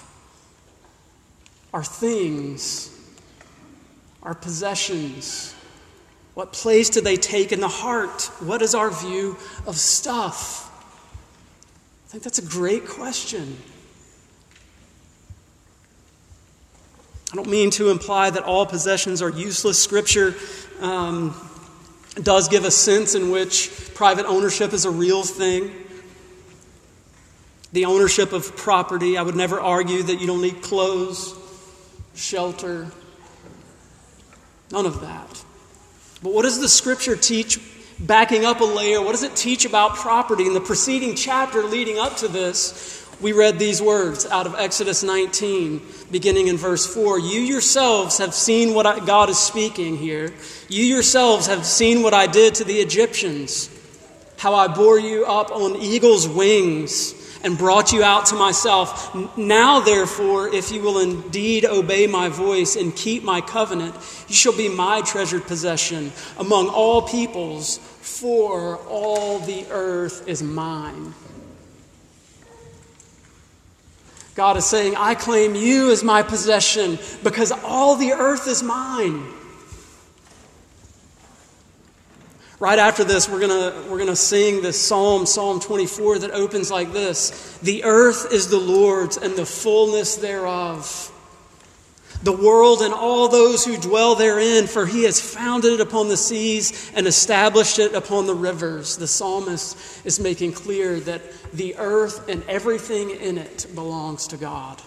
our 1.72 1.84
things, 1.84 2.96
our 4.22 4.34
possessions. 4.34 5.54
What 6.34 6.52
place 6.52 6.88
do 6.90 7.00
they 7.00 7.16
take 7.16 7.52
in 7.52 7.60
the 7.60 7.68
heart? 7.68 8.30
What 8.40 8.62
is 8.62 8.74
our 8.74 8.90
view 8.90 9.36
of 9.66 9.76
stuff? 9.76 10.68
I 12.06 12.08
think 12.10 12.24
that's 12.24 12.38
a 12.38 12.46
great 12.46 12.86
question. 12.88 13.56
I 17.32 17.36
don't 17.36 17.48
mean 17.48 17.70
to 17.72 17.90
imply 17.90 18.30
that 18.30 18.42
all 18.42 18.66
possessions 18.66 19.22
are 19.22 19.30
useless. 19.30 19.80
Scripture 19.80 20.34
um, 20.80 21.34
does 22.16 22.48
give 22.48 22.64
a 22.64 22.72
sense 22.72 23.14
in 23.14 23.30
which 23.30 23.70
private 23.94 24.26
ownership 24.26 24.72
is 24.72 24.84
a 24.84 24.90
real 24.90 25.22
thing. 25.22 25.70
The 27.72 27.84
ownership 27.84 28.32
of 28.32 28.56
property, 28.56 29.16
I 29.16 29.22
would 29.22 29.36
never 29.36 29.60
argue 29.60 30.02
that 30.02 30.20
you 30.20 30.26
don't 30.26 30.42
need 30.42 30.60
clothes, 30.60 31.36
shelter, 32.16 32.90
none 34.72 34.86
of 34.86 35.00
that. 35.02 35.44
But 36.22 36.32
what 36.32 36.42
does 36.42 36.58
the 36.60 36.68
scripture 36.68 37.14
teach, 37.14 37.60
backing 38.00 38.44
up 38.44 38.60
a 38.60 38.64
layer? 38.64 39.00
What 39.00 39.12
does 39.12 39.22
it 39.22 39.36
teach 39.36 39.64
about 39.64 39.94
property? 39.94 40.46
In 40.46 40.52
the 40.52 40.60
preceding 40.60 41.14
chapter 41.14 41.62
leading 41.62 41.96
up 41.96 42.16
to 42.16 42.28
this, 42.28 42.99
we 43.20 43.32
read 43.32 43.58
these 43.58 43.82
words 43.82 44.26
out 44.26 44.46
of 44.46 44.54
Exodus 44.54 45.02
19, 45.02 45.82
beginning 46.10 46.48
in 46.48 46.56
verse 46.56 46.86
4. 46.92 47.18
You 47.18 47.40
yourselves 47.40 48.18
have 48.18 48.32
seen 48.32 48.74
what 48.74 48.86
I, 48.86 49.04
God 49.04 49.28
is 49.28 49.38
speaking 49.38 49.96
here. 49.96 50.32
You 50.68 50.84
yourselves 50.84 51.46
have 51.46 51.66
seen 51.66 52.02
what 52.02 52.14
I 52.14 52.26
did 52.26 52.54
to 52.56 52.64
the 52.64 52.76
Egyptians, 52.80 53.68
how 54.38 54.54
I 54.54 54.68
bore 54.68 54.98
you 54.98 55.26
up 55.26 55.50
on 55.50 55.76
eagle's 55.76 56.26
wings 56.26 57.14
and 57.42 57.56
brought 57.56 57.92
you 57.92 58.02
out 58.02 58.26
to 58.26 58.34
myself. 58.34 59.14
Now, 59.36 59.80
therefore, 59.80 60.48
if 60.48 60.70
you 60.72 60.80
will 60.80 60.98
indeed 60.98 61.64
obey 61.64 62.06
my 62.06 62.28
voice 62.28 62.76
and 62.76 62.94
keep 62.94 63.22
my 63.22 63.40
covenant, 63.40 63.94
you 64.28 64.34
shall 64.34 64.56
be 64.56 64.68
my 64.68 65.02
treasured 65.02 65.46
possession 65.46 66.12
among 66.38 66.68
all 66.68 67.02
peoples, 67.02 67.78
for 67.78 68.78
all 68.88 69.40
the 69.40 69.66
earth 69.70 70.26
is 70.26 70.42
mine. 70.42 71.14
God 74.40 74.56
is 74.56 74.64
saying, 74.64 74.96
I 74.96 75.16
claim 75.16 75.54
you 75.54 75.90
as 75.90 76.02
my 76.02 76.22
possession 76.22 76.98
because 77.22 77.52
all 77.52 77.96
the 77.96 78.12
earth 78.12 78.48
is 78.48 78.62
mine. 78.62 79.22
Right 82.58 82.78
after 82.78 83.04
this, 83.04 83.28
we're 83.28 83.46
going 83.46 83.90
we're 83.90 83.98
gonna 83.98 84.16
sing 84.16 84.62
this 84.62 84.80
psalm, 84.80 85.26
Psalm 85.26 85.60
24, 85.60 86.20
that 86.20 86.30
opens 86.30 86.70
like 86.70 86.90
this 86.94 87.58
The 87.58 87.84
earth 87.84 88.32
is 88.32 88.48
the 88.48 88.56
Lord's 88.58 89.18
and 89.18 89.36
the 89.36 89.44
fullness 89.44 90.16
thereof 90.16 91.12
the 92.22 92.32
world 92.32 92.82
and 92.82 92.92
all 92.92 93.28
those 93.28 93.64
who 93.64 93.78
dwell 93.78 94.14
therein, 94.14 94.66
for 94.66 94.86
he 94.86 95.04
has 95.04 95.20
founded 95.20 95.74
it 95.74 95.80
upon 95.80 96.08
the 96.08 96.16
seas 96.16 96.90
and 96.94 97.06
established 97.06 97.78
it 97.78 97.94
upon 97.94 98.26
the 98.26 98.34
rivers. 98.34 98.96
The 98.96 99.06
psalmist 99.06 100.04
is 100.04 100.20
making 100.20 100.52
clear 100.52 101.00
that 101.00 101.22
the 101.52 101.76
earth 101.76 102.28
and 102.28 102.42
everything 102.44 103.10
in 103.10 103.38
it 103.38 103.66
belongs 103.74 104.26
to 104.28 104.36
God. 104.36 104.80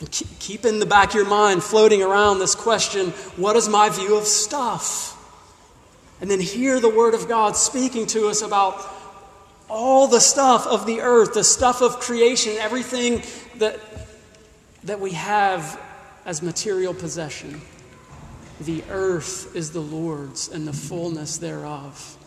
And 0.00 0.10
keep 0.10 0.64
in 0.64 0.80
the 0.80 0.86
back 0.86 1.10
of 1.10 1.14
your 1.14 1.28
mind 1.28 1.62
floating 1.62 2.02
around 2.02 2.40
this 2.40 2.56
question 2.56 3.10
what 3.36 3.54
is 3.54 3.68
my 3.68 3.88
view 3.88 4.16
of 4.18 4.24
stuff? 4.24 5.10
And 6.20 6.28
then 6.28 6.40
hear 6.40 6.80
the 6.80 6.88
Word 6.88 7.14
of 7.14 7.28
God 7.28 7.56
speaking 7.56 8.06
to 8.08 8.26
us 8.26 8.42
about 8.42 8.80
all 9.72 10.06
the 10.06 10.20
stuff 10.20 10.66
of 10.66 10.84
the 10.84 11.00
earth, 11.00 11.32
the 11.32 11.42
stuff 11.42 11.80
of 11.80 11.98
creation, 11.98 12.52
everything 12.58 13.22
that, 13.56 13.80
that 14.84 15.00
we 15.00 15.12
have 15.12 15.80
as 16.26 16.42
material 16.42 16.92
possession. 16.92 17.58
The 18.60 18.84
earth 18.90 19.56
is 19.56 19.72
the 19.72 19.80
Lord's 19.80 20.50
and 20.50 20.68
the 20.68 20.74
fullness 20.74 21.38
thereof. 21.38 22.18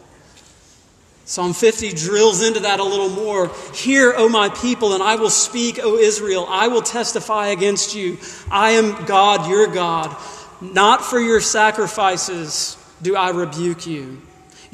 Psalm 1.25 1.54
50 1.54 1.92
drills 1.94 2.42
into 2.42 2.62
that 2.62 2.80
a 2.80 2.84
little 2.84 3.10
more. 3.10 3.52
Hear, 3.75 4.14
O 4.18 4.28
my 4.28 4.50
people, 4.50 4.94
and 4.94 5.04
I 5.04 5.16
will 5.16 5.30
speak, 5.30 5.80
O 5.82 5.98
Israel. 5.98 6.48
I 6.50 6.68
will 6.68 6.82
testify 6.82 7.48
against 7.48 7.96
you. 7.96 8.18
I 8.50 8.72
am 8.72 9.06
God, 9.06 9.50
your 9.50 9.68
God. 9.68 10.16
Not 10.62 11.06
for 11.06 11.20
your 11.20 11.42
sacrifices 11.42 12.75
do 13.04 13.16
I 13.16 13.30
rebuke 13.30 13.86
you 13.86 14.22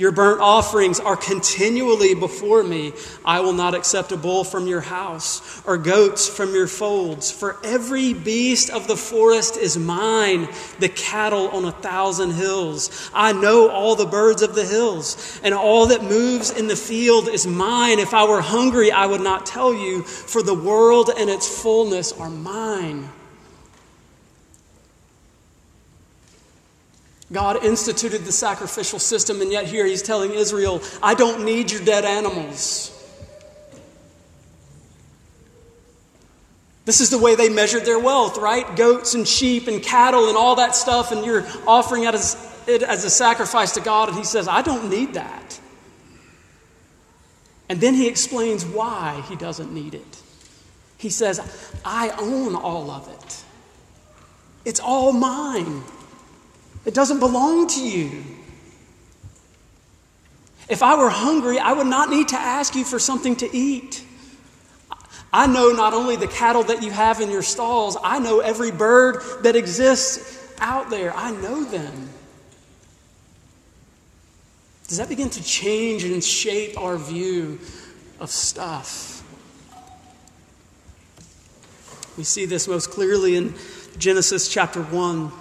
Your 0.01 0.11
burnt 0.11 0.41
offerings 0.41 0.99
are 0.99 1.15
continually 1.15 2.15
before 2.15 2.63
me. 2.63 2.93
I 3.23 3.41
will 3.41 3.53
not 3.53 3.75
accept 3.75 4.11
a 4.11 4.17
bull 4.17 4.43
from 4.43 4.65
your 4.65 4.81
house 4.81 5.61
or 5.63 5.77
goats 5.77 6.27
from 6.27 6.55
your 6.55 6.65
folds. 6.65 7.29
For 7.29 7.59
every 7.63 8.13
beast 8.13 8.71
of 8.71 8.87
the 8.87 8.97
forest 8.97 9.57
is 9.57 9.77
mine, 9.77 10.49
the 10.79 10.89
cattle 10.89 11.49
on 11.49 11.65
a 11.65 11.71
thousand 11.71 12.31
hills. 12.31 13.11
I 13.13 13.31
know 13.31 13.69
all 13.69 13.95
the 13.95 14.07
birds 14.07 14.41
of 14.41 14.55
the 14.55 14.65
hills, 14.65 15.39
and 15.43 15.53
all 15.53 15.85
that 15.85 16.03
moves 16.03 16.49
in 16.49 16.65
the 16.65 16.75
field 16.75 17.27
is 17.27 17.45
mine. 17.45 17.99
If 17.99 18.15
I 18.15 18.27
were 18.27 18.41
hungry, 18.41 18.91
I 18.91 19.05
would 19.05 19.21
not 19.21 19.45
tell 19.45 19.71
you, 19.71 20.01
for 20.01 20.41
the 20.41 20.55
world 20.55 21.11
and 21.15 21.29
its 21.29 21.47
fullness 21.61 22.11
are 22.13 22.31
mine. 22.31 23.07
God 27.31 27.63
instituted 27.63 28.25
the 28.25 28.31
sacrificial 28.31 28.99
system, 28.99 29.41
and 29.41 29.51
yet 29.51 29.65
here 29.65 29.85
he's 29.85 30.01
telling 30.01 30.31
Israel, 30.31 30.81
I 31.01 31.13
don't 31.13 31.45
need 31.45 31.71
your 31.71 31.83
dead 31.83 32.03
animals. 32.03 32.89
This 36.83 36.99
is 36.99 37.09
the 37.09 37.17
way 37.17 37.35
they 37.35 37.47
measured 37.47 37.85
their 37.85 37.99
wealth, 37.99 38.37
right? 38.37 38.75
Goats 38.75 39.13
and 39.13 39.27
sheep 39.27 39.67
and 39.67 39.81
cattle 39.81 40.27
and 40.27 40.37
all 40.37 40.55
that 40.55 40.75
stuff, 40.75 41.11
and 41.11 41.23
you're 41.23 41.45
offering 41.65 42.03
it 42.03 42.13
as, 42.13 42.63
it 42.67 42.83
as 42.83 43.05
a 43.05 43.09
sacrifice 43.09 43.73
to 43.73 43.81
God, 43.81 44.09
and 44.09 44.17
he 44.17 44.25
says, 44.25 44.47
I 44.47 44.61
don't 44.61 44.89
need 44.89 45.13
that. 45.13 45.59
And 47.69 47.79
then 47.79 47.93
he 47.93 48.07
explains 48.07 48.65
why 48.65 49.23
he 49.29 49.37
doesn't 49.37 49.73
need 49.73 49.93
it. 49.93 50.21
He 50.97 51.09
says, 51.09 51.39
I 51.85 52.09
own 52.19 52.55
all 52.55 52.91
of 52.91 53.07
it, 53.07 53.43
it's 54.65 54.81
all 54.81 55.13
mine. 55.13 55.83
It 56.85 56.93
doesn't 56.93 57.19
belong 57.19 57.67
to 57.67 57.81
you. 57.81 58.23
If 60.67 60.81
I 60.81 60.95
were 60.97 61.09
hungry, 61.09 61.59
I 61.59 61.73
would 61.73 61.87
not 61.87 62.09
need 62.09 62.29
to 62.29 62.37
ask 62.37 62.75
you 62.75 62.83
for 62.83 62.97
something 62.97 63.35
to 63.37 63.55
eat. 63.55 64.05
I 65.33 65.47
know 65.47 65.71
not 65.71 65.93
only 65.93 66.15
the 66.15 66.27
cattle 66.27 66.63
that 66.63 66.81
you 66.83 66.91
have 66.91 67.21
in 67.21 67.29
your 67.29 67.41
stalls, 67.41 67.97
I 68.03 68.19
know 68.19 68.39
every 68.39 68.71
bird 68.71 69.21
that 69.43 69.55
exists 69.55 70.53
out 70.59 70.89
there. 70.89 71.15
I 71.15 71.31
know 71.31 71.63
them. 71.63 72.09
Does 74.87 74.97
that 74.97 75.07
begin 75.07 75.29
to 75.29 75.43
change 75.43 76.03
and 76.03 76.21
shape 76.23 76.77
our 76.77 76.97
view 76.97 77.59
of 78.19 78.29
stuff? 78.29 79.23
We 82.17 82.25
see 82.25 82.45
this 82.45 82.67
most 82.67 82.91
clearly 82.91 83.37
in 83.37 83.55
Genesis 83.97 84.49
chapter 84.49 84.81
1. 84.81 85.31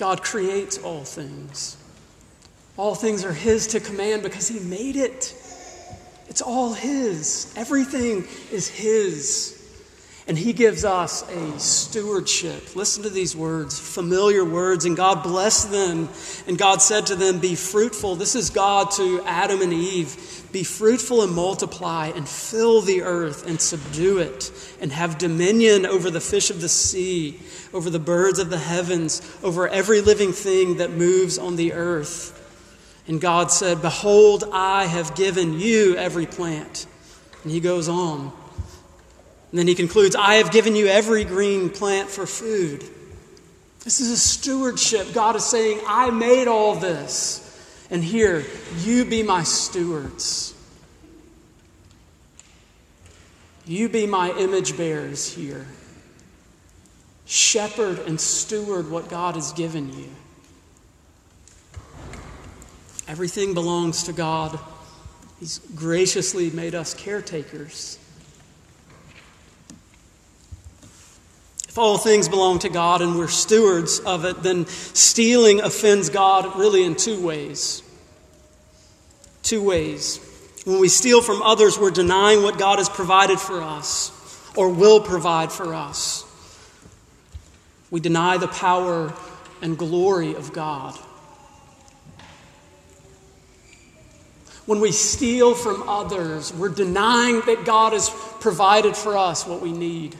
God 0.00 0.22
creates 0.22 0.78
all 0.78 1.04
things. 1.04 1.76
All 2.78 2.94
things 2.94 3.22
are 3.22 3.34
His 3.34 3.66
to 3.68 3.80
command 3.80 4.22
because 4.22 4.48
He 4.48 4.58
made 4.58 4.96
it. 4.96 5.34
It's 6.26 6.40
all 6.40 6.72
His. 6.72 7.52
Everything 7.54 8.24
is 8.50 8.66
His. 8.66 9.59
And 10.30 10.38
He 10.38 10.52
gives 10.52 10.84
us 10.84 11.28
a 11.28 11.58
stewardship. 11.58 12.76
Listen 12.76 13.02
to 13.02 13.10
these 13.10 13.34
words, 13.34 13.80
familiar 13.80 14.44
words, 14.44 14.84
and 14.84 14.96
God 14.96 15.24
blessed 15.24 15.72
them. 15.72 16.08
And 16.46 16.56
God 16.56 16.80
said 16.80 17.06
to 17.06 17.16
them, 17.16 17.40
Be 17.40 17.56
fruitful. 17.56 18.14
This 18.14 18.36
is 18.36 18.48
God 18.48 18.92
to 18.92 19.24
Adam 19.26 19.60
and 19.60 19.72
Eve. 19.72 20.46
Be 20.52 20.62
fruitful 20.62 21.24
and 21.24 21.34
multiply, 21.34 22.12
and 22.14 22.28
fill 22.28 22.80
the 22.80 23.02
earth 23.02 23.44
and 23.48 23.60
subdue 23.60 24.18
it, 24.18 24.52
and 24.80 24.92
have 24.92 25.18
dominion 25.18 25.84
over 25.84 26.12
the 26.12 26.20
fish 26.20 26.50
of 26.50 26.60
the 26.60 26.68
sea, 26.68 27.40
over 27.74 27.90
the 27.90 27.98
birds 27.98 28.38
of 28.38 28.50
the 28.50 28.58
heavens, 28.58 29.22
over 29.42 29.66
every 29.66 30.00
living 30.00 30.32
thing 30.32 30.76
that 30.76 30.92
moves 30.92 31.38
on 31.38 31.56
the 31.56 31.72
earth. 31.72 32.36
And 33.08 33.20
God 33.20 33.50
said, 33.50 33.82
Behold, 33.82 34.44
I 34.52 34.86
have 34.86 35.16
given 35.16 35.58
you 35.58 35.96
every 35.96 36.26
plant. 36.26 36.86
And 37.42 37.50
he 37.50 37.58
goes 37.58 37.88
on. 37.88 38.39
And 39.50 39.58
then 39.58 39.66
he 39.66 39.74
concludes, 39.74 40.14
I 40.14 40.34
have 40.34 40.52
given 40.52 40.76
you 40.76 40.86
every 40.86 41.24
green 41.24 41.70
plant 41.70 42.08
for 42.08 42.26
food. 42.26 42.84
This 43.82 44.00
is 44.00 44.10
a 44.10 44.16
stewardship. 44.16 45.12
God 45.12 45.36
is 45.36 45.44
saying, 45.44 45.80
I 45.86 46.10
made 46.10 46.46
all 46.46 46.74
this. 46.76 47.46
And 47.90 48.04
here, 48.04 48.44
you 48.78 49.04
be 49.04 49.22
my 49.22 49.42
stewards. 49.42 50.54
You 53.66 53.88
be 53.88 54.06
my 54.06 54.30
image 54.32 54.76
bearers 54.76 55.32
here. 55.32 55.66
Shepherd 57.24 58.00
and 58.00 58.20
steward 58.20 58.90
what 58.90 59.08
God 59.08 59.34
has 59.34 59.52
given 59.52 59.92
you. 59.96 60.10
Everything 63.08 63.54
belongs 63.54 64.04
to 64.04 64.12
God. 64.12 64.58
He's 65.40 65.58
graciously 65.74 66.50
made 66.50 66.74
us 66.74 66.94
caretakers. 66.94 67.98
If 71.70 71.78
all 71.78 71.98
things 71.98 72.28
belong 72.28 72.58
to 72.58 72.68
God 72.68 73.00
and 73.00 73.16
we're 73.16 73.28
stewards 73.28 74.00
of 74.00 74.24
it, 74.24 74.42
then 74.42 74.66
stealing 74.66 75.60
offends 75.60 76.10
God 76.10 76.58
really 76.58 76.82
in 76.82 76.96
two 76.96 77.24
ways. 77.24 77.84
Two 79.44 79.62
ways. 79.62 80.18
When 80.64 80.80
we 80.80 80.88
steal 80.88 81.22
from 81.22 81.42
others, 81.42 81.78
we're 81.78 81.92
denying 81.92 82.42
what 82.42 82.58
God 82.58 82.80
has 82.80 82.88
provided 82.88 83.38
for 83.38 83.62
us 83.62 84.10
or 84.56 84.68
will 84.68 85.00
provide 85.00 85.52
for 85.52 85.72
us. 85.72 86.24
We 87.88 88.00
deny 88.00 88.36
the 88.36 88.48
power 88.48 89.14
and 89.62 89.78
glory 89.78 90.34
of 90.34 90.52
God. 90.52 90.98
When 94.66 94.80
we 94.80 94.90
steal 94.90 95.54
from 95.54 95.88
others, 95.88 96.52
we're 96.52 96.68
denying 96.70 97.42
that 97.42 97.64
God 97.64 97.92
has 97.92 98.10
provided 98.40 98.96
for 98.96 99.16
us 99.16 99.46
what 99.46 99.60
we 99.60 99.70
need. 99.70 100.16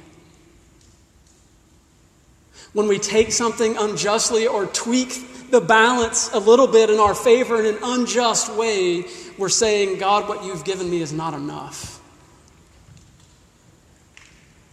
When 2.73 2.87
we 2.87 2.99
take 2.99 3.33
something 3.33 3.77
unjustly 3.77 4.47
or 4.47 4.67
tweak 4.67 5.51
the 5.51 5.61
balance 5.61 6.31
a 6.33 6.39
little 6.39 6.69
bit 6.69 6.91
in 6.91 7.01
our 7.01 7.15
favor 7.15 7.59
in 7.59 7.75
an 7.75 7.83
unjust 7.83 8.53
way, 8.55 9.07
we're 9.37 9.49
saying, 9.49 9.99
God, 9.99 10.29
what 10.29 10.45
you've 10.45 10.65
given 10.65 10.89
me 10.89 11.03
is 11.03 11.13
not 11.13 11.35
enough. 11.35 12.01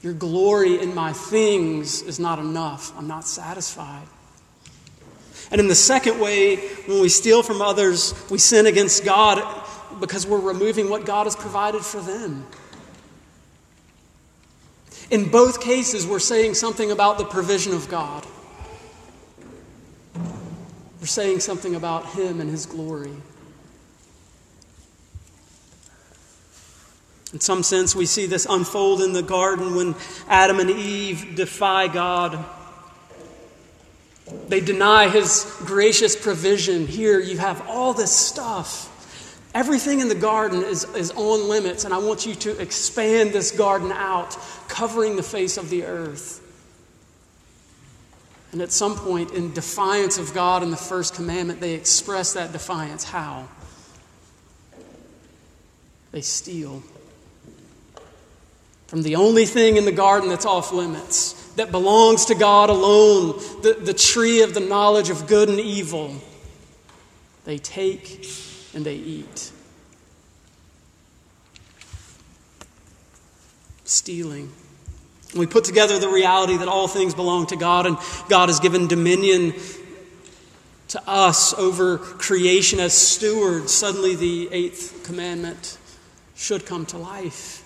Your 0.03 0.13
glory 0.13 0.79
in 0.79 0.93
my 0.93 1.11
things 1.11 2.03
is 2.03 2.19
not 2.19 2.37
enough. 2.37 2.95
I'm 2.97 3.07
not 3.07 3.25
satisfied. 3.25 4.07
And 5.49 5.59
in 5.59 5.67
the 5.67 5.75
second 5.75 6.19
way, 6.19 6.57
when 6.85 7.01
we 7.01 7.09
steal 7.09 7.41
from 7.41 7.61
others, 7.61 8.13
we 8.29 8.37
sin 8.37 8.67
against 8.67 9.03
God 9.03 9.41
because 9.99 10.27
we're 10.27 10.39
removing 10.39 10.89
what 10.89 11.05
God 11.05 11.25
has 11.25 11.35
provided 11.35 11.83
for 11.83 11.99
them. 11.99 12.45
In 15.09 15.29
both 15.29 15.61
cases, 15.61 16.05
we're 16.05 16.19
saying 16.19 16.55
something 16.55 16.91
about 16.91 17.17
the 17.17 17.25
provision 17.25 17.73
of 17.73 17.87
God. 17.87 18.25
We're 20.99 21.07
saying 21.07 21.39
something 21.39 21.75
about 21.75 22.07
Him 22.07 22.41
and 22.41 22.49
His 22.49 22.65
glory. 22.65 23.13
In 27.33 27.39
some 27.39 27.63
sense, 27.63 27.95
we 27.95 28.05
see 28.05 28.25
this 28.25 28.45
unfold 28.49 29.01
in 29.01 29.13
the 29.13 29.21
garden 29.21 29.75
when 29.75 29.95
Adam 30.27 30.59
and 30.59 30.69
Eve 30.69 31.35
defy 31.35 31.87
God. 31.87 32.43
They 34.49 34.59
deny 34.59 35.07
His 35.07 35.45
gracious 35.59 36.15
provision. 36.15 36.87
Here, 36.87 37.19
you 37.19 37.37
have 37.37 37.65
all 37.69 37.93
this 37.93 38.11
stuff. 38.13 38.86
Everything 39.57 40.01
in 40.01 40.07
the 40.07 40.13
garden 40.13 40.61
is, 40.61 40.83
is 40.93 41.09
on 41.15 41.49
limits, 41.49 41.83
and 41.83 41.91
I 41.91 41.97
want 41.97 42.27
you 42.27 42.35
to 42.35 42.61
expand 42.61 43.33
this 43.33 43.49
garden 43.49 43.91
out, 43.91 44.37
covering 44.67 45.15
the 45.15 45.23
face 45.23 45.57
of 45.57 45.71
the 45.71 45.83
earth. 45.83 46.43
And 48.51 48.61
at 48.61 48.71
some 48.71 48.95
point, 48.95 49.31
in 49.31 49.53
defiance 49.53 50.19
of 50.19 50.31
God 50.35 50.61
and 50.61 50.71
the 50.71 50.77
first 50.77 51.15
commandment, 51.15 51.59
they 51.59 51.73
express 51.73 52.33
that 52.33 52.51
defiance. 52.51 53.03
How? 53.03 53.47
They 56.11 56.21
steal 56.21 56.83
from 58.85 59.01
the 59.01 59.15
only 59.15 59.47
thing 59.47 59.77
in 59.77 59.85
the 59.85 59.91
garden 59.91 60.29
that's 60.29 60.45
off 60.45 60.71
limits, 60.71 61.33
that 61.55 61.71
belongs 61.71 62.25
to 62.25 62.35
God 62.35 62.69
alone, 62.69 63.39
the, 63.63 63.75
the 63.81 63.95
tree 63.95 64.43
of 64.43 64.53
the 64.53 64.59
knowledge 64.59 65.09
of 65.09 65.25
good 65.25 65.49
and 65.49 65.59
evil. 65.59 66.13
They 67.45 67.57
take 67.57 68.23
and 68.73 68.85
they 68.85 68.95
eat. 68.95 69.51
Stealing. 73.85 74.51
We 75.35 75.45
put 75.45 75.63
together 75.63 75.99
the 75.99 76.09
reality 76.09 76.57
that 76.57 76.67
all 76.67 76.87
things 76.87 77.13
belong 77.13 77.47
to 77.47 77.55
God 77.55 77.85
and 77.85 77.97
God 78.29 78.49
has 78.49 78.59
given 78.59 78.87
dominion 78.87 79.53
to 80.89 81.09
us 81.09 81.53
over 81.53 81.97
creation 81.97 82.79
as 82.79 82.93
stewards. 82.93 83.73
Suddenly, 83.73 84.15
the 84.15 84.49
eighth 84.51 85.03
commandment 85.05 85.77
should 86.35 86.65
come 86.65 86.85
to 86.87 86.97
life. 86.97 87.63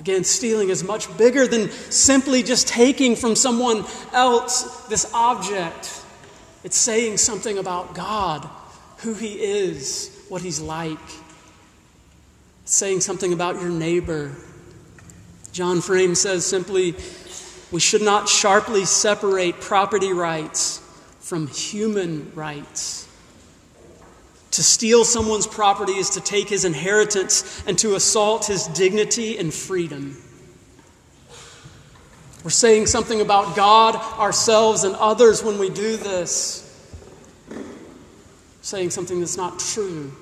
Again, 0.00 0.24
stealing 0.24 0.70
is 0.70 0.84
much 0.84 1.16
bigger 1.18 1.46
than 1.46 1.70
simply 1.70 2.42
just 2.42 2.68
taking 2.68 3.16
from 3.16 3.34
someone 3.36 3.84
else 4.12 4.86
this 4.86 5.12
object. 5.12 6.04
It's 6.64 6.76
saying 6.76 7.18
something 7.18 7.58
about 7.58 7.94
God, 7.94 8.48
who 8.98 9.14
He 9.14 9.34
is, 9.34 10.24
what 10.28 10.42
He's 10.42 10.60
like. 10.60 10.98
Saying 12.64 13.00
something 13.00 13.32
about 13.32 13.60
your 13.60 13.70
neighbor. 13.70 14.32
John 15.52 15.80
Frame 15.80 16.14
says 16.14 16.44
simply, 16.46 16.94
we 17.70 17.80
should 17.80 18.02
not 18.02 18.28
sharply 18.28 18.84
separate 18.84 19.60
property 19.60 20.12
rights 20.12 20.78
from 21.20 21.46
human 21.46 22.32
rights. 22.34 23.06
To 24.52 24.62
steal 24.62 25.04
someone's 25.04 25.46
property 25.46 25.92
is 25.92 26.10
to 26.10 26.20
take 26.20 26.48
his 26.48 26.64
inheritance 26.64 27.62
and 27.66 27.78
to 27.78 27.94
assault 27.94 28.46
his 28.46 28.66
dignity 28.68 29.38
and 29.38 29.52
freedom. 29.52 30.16
We're 32.42 32.50
saying 32.50 32.86
something 32.86 33.20
about 33.20 33.56
God, 33.56 33.94
ourselves, 34.18 34.84
and 34.84 34.94
others 34.96 35.42
when 35.42 35.58
we 35.58 35.68
do 35.68 35.96
this. 35.96 36.64
Saying 38.68 38.90
something 38.90 39.18
that's 39.18 39.38
not 39.38 39.58
true. 39.58 40.12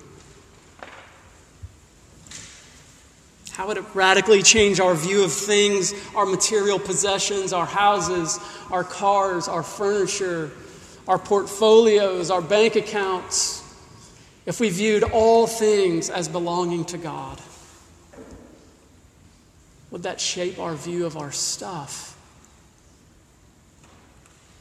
How 3.51 3.67
would 3.67 3.77
it 3.77 3.85
radically 3.93 4.41
change 4.41 4.79
our 4.79 4.95
view 4.95 5.25
of 5.25 5.33
things, 5.33 5.93
our 6.15 6.27
material 6.27 6.79
possessions, 6.79 7.53
our 7.53 7.67
houses, 7.67 8.39
our 8.71 8.85
cars, 8.85 9.49
our 9.49 9.65
furniture, 9.65 10.53
our 11.09 11.19
portfolios, 11.19 12.31
our 12.31 12.41
bank 12.41 12.77
accounts, 12.77 13.65
if 14.47 14.61
we 14.61 14.71
viewed 14.71 15.03
all 15.03 15.49
things 15.49 16.09
as 16.09 16.29
belonging 16.29 16.85
to 16.85 16.99
God? 16.99 17.41
Would 19.91 20.05
that 20.05 20.21
shape 20.21 20.61
our 20.61 20.77
view 20.77 21.05
of 21.05 21.17
our 21.17 21.33
stuff? 21.33 22.17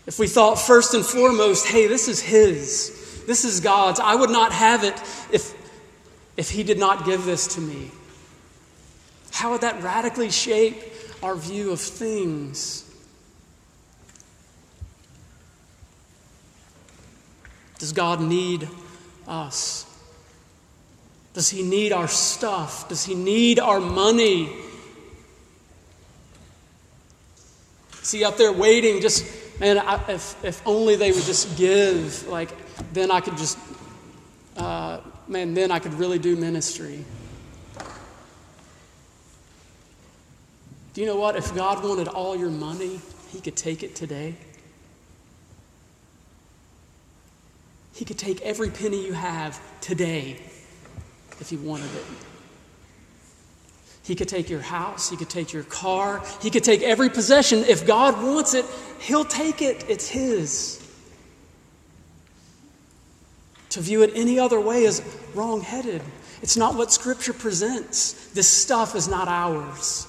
If 0.08 0.18
we 0.18 0.26
thought 0.26 0.56
first 0.56 0.96
and 0.96 1.06
foremost, 1.06 1.68
hey, 1.68 1.86
this 1.86 2.08
is 2.08 2.20
His, 2.20 3.05
this 3.28 3.46
is 3.46 3.60
God's, 3.60 4.00
I 4.00 4.16
would 4.16 4.30
not 4.30 4.52
have 4.52 4.84
it 4.84 4.96
if, 5.32 5.54
if 6.38 6.50
He 6.50 6.64
did 6.64 6.80
not 6.80 7.06
give 7.06 7.26
this 7.26 7.56
to 7.56 7.62
me. 7.62 7.92
How 9.32 9.52
would 9.52 9.62
that 9.62 9.82
radically 9.84 10.32
shape 10.32 10.78
our 11.22 11.36
view 11.36 11.72
of 11.72 11.82
things? 11.82 12.84
Does 17.80 17.92
God 17.92 18.22
need 18.22 18.70
us? 19.28 19.86
Does 21.34 21.50
He 21.50 21.64
need 21.64 21.92
our 21.92 22.08
stuff? 22.08 22.88
Does 22.88 23.04
He 23.06 23.16
need 23.16 23.60
our 23.60 23.80
money? 23.80 24.50
See, 28.02 28.24
up 28.24 28.38
there 28.38 28.54
waiting? 28.54 29.02
Just, 29.02 29.26
man, 29.60 29.80
I, 29.80 29.96
if, 30.12 30.44
if 30.46 30.66
only 30.66 30.96
they 30.96 31.12
would 31.12 31.24
just 31.24 31.58
give, 31.58 32.28
like, 32.28 32.52
then 32.94 33.12
I 33.12 33.22
could 33.22 33.38
just, 33.38 33.58
uh, 34.58 35.00
man, 35.28 35.54
then 35.54 35.72
I 35.72 35.80
could 35.80 35.94
really 35.94 36.20
do 36.20 36.36
ministry. 36.36 37.04
Do 40.94 41.02
you 41.02 41.08
know 41.08 41.18
what? 41.18 41.36
If 41.36 41.54
God 41.54 41.84
wanted 41.84 42.08
all 42.08 42.38
your 42.38 42.50
money, 42.50 43.02
He 43.32 43.42
could 43.42 43.56
take 43.56 43.84
it 43.84 43.96
today. 43.96 44.36
He 47.94 48.06
could 48.06 48.18
take 48.18 48.42
every 48.42 48.70
penny 48.70 49.06
you 49.06 49.14
have 49.14 49.60
today 49.82 50.38
if 51.40 51.50
He 51.50 51.58
wanted 51.58 51.94
it. 51.94 52.06
He 54.04 54.16
could 54.16 54.30
take 54.30 54.50
your 54.50 54.62
house, 54.62 55.10
He 55.10 55.18
could 55.18 55.30
take 55.30 55.52
your 55.52 55.64
car, 55.64 56.24
He 56.42 56.50
could 56.50 56.64
take 56.64 56.82
every 56.82 57.10
possession. 57.10 57.60
If 57.68 57.86
God 57.88 58.22
wants 58.24 58.54
it, 58.54 58.66
He'll 59.00 59.26
take 59.26 59.62
it. 59.62 59.84
It's 59.90 60.08
His. 60.08 60.85
To 63.76 63.82
view 63.82 64.04
it 64.04 64.14
any 64.16 64.40
other 64.40 64.58
way 64.58 64.86
is 64.86 65.02
wrong 65.34 65.60
headed. 65.60 66.02
It's 66.42 66.56
not 66.56 66.76
what 66.76 66.94
Scripture 66.94 67.34
presents. 67.34 68.30
This 68.30 68.48
stuff 68.48 68.96
is 68.96 69.10
not 69.10 69.28
ours. 69.28 70.08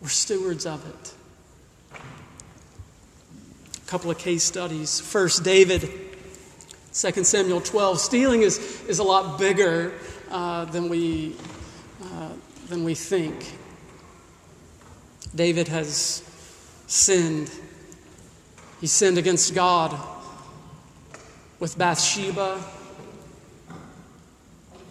We're 0.00 0.08
stewards 0.08 0.64
of 0.64 0.82
it. 0.88 2.00
A 3.76 3.86
couple 3.86 4.10
of 4.10 4.16
case 4.16 4.42
studies. 4.42 5.00
First, 5.00 5.44
David, 5.44 5.82
2 6.94 7.24
Samuel 7.24 7.60
12. 7.60 8.00
Stealing 8.00 8.40
is, 8.40 8.82
is 8.88 9.00
a 9.00 9.04
lot 9.04 9.38
bigger 9.38 9.92
uh, 10.30 10.64
than, 10.64 10.88
we, 10.88 11.36
uh, 12.02 12.30
than 12.70 12.84
we 12.84 12.94
think. 12.94 13.52
David 15.34 15.68
has 15.68 16.22
sinned. 16.86 17.50
He 18.80 18.86
sinned 18.86 19.18
against 19.18 19.54
God 19.54 20.19
with 21.60 21.76
Bathsheba, 21.76 22.60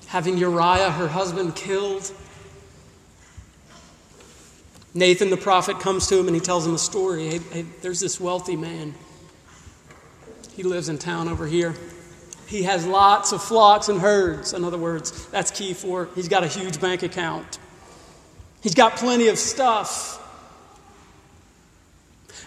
having 0.07 0.37
Uriah, 0.37 0.91
her 0.91 1.07
husband, 1.07 1.55
killed. 1.55 2.11
Nathan 4.93 5.29
the 5.29 5.37
prophet 5.37 5.79
comes 5.79 6.07
to 6.07 6.19
him 6.19 6.27
and 6.27 6.35
he 6.35 6.41
tells 6.41 6.65
him 6.65 6.75
a 6.75 6.79
story. 6.79 7.27
Hey, 7.27 7.39
hey, 7.51 7.65
there's 7.81 7.99
this 7.99 8.19
wealthy 8.19 8.55
man. 8.55 8.93
He 10.55 10.63
lives 10.63 10.89
in 10.89 10.97
town 10.97 11.27
over 11.27 11.47
here. 11.47 11.75
He 12.47 12.63
has 12.63 12.85
lots 12.85 13.31
of 13.31 13.43
flocks 13.43 13.89
and 13.89 13.99
herds. 13.99 14.53
In 14.53 14.63
other 14.63 14.77
words, 14.77 15.27
that's 15.27 15.51
key 15.51 15.73
for 15.73 16.09
he's 16.15 16.27
got 16.27 16.43
a 16.43 16.47
huge 16.47 16.79
bank 16.79 17.03
account. 17.03 17.59
He's 18.61 18.75
got 18.75 18.95
plenty 18.95 19.27
of 19.27 19.37
stuff. 19.37 20.17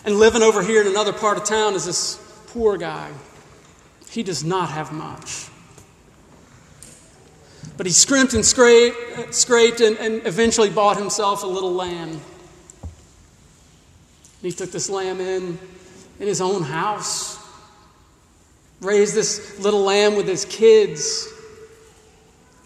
And 0.04 0.16
living 0.16 0.42
over 0.42 0.62
here 0.62 0.80
in 0.80 0.88
another 0.88 1.12
part 1.12 1.38
of 1.38 1.44
town 1.44 1.74
is 1.74 1.86
this 1.86 2.44
poor 2.48 2.76
guy. 2.76 3.12
He 4.12 4.22
does 4.22 4.44
not 4.44 4.68
have 4.70 4.92
much. 4.92 5.48
But 7.76 7.86
he 7.86 7.92
scrimped 7.92 8.34
and 8.34 8.44
scraped, 8.44 9.34
scraped 9.34 9.80
and, 9.80 9.96
and 9.96 10.26
eventually 10.26 10.68
bought 10.68 10.98
himself 10.98 11.42
a 11.42 11.46
little 11.46 11.72
lamb. 11.72 12.10
And 12.10 12.20
he 14.42 14.52
took 14.52 14.70
this 14.70 14.90
lamb 14.90 15.20
in 15.20 15.58
in 16.20 16.28
his 16.28 16.40
own 16.40 16.62
house, 16.62 17.36
raised 18.80 19.14
this 19.14 19.58
little 19.58 19.82
lamb 19.82 20.14
with 20.14 20.28
his 20.28 20.44
kids. 20.44 21.28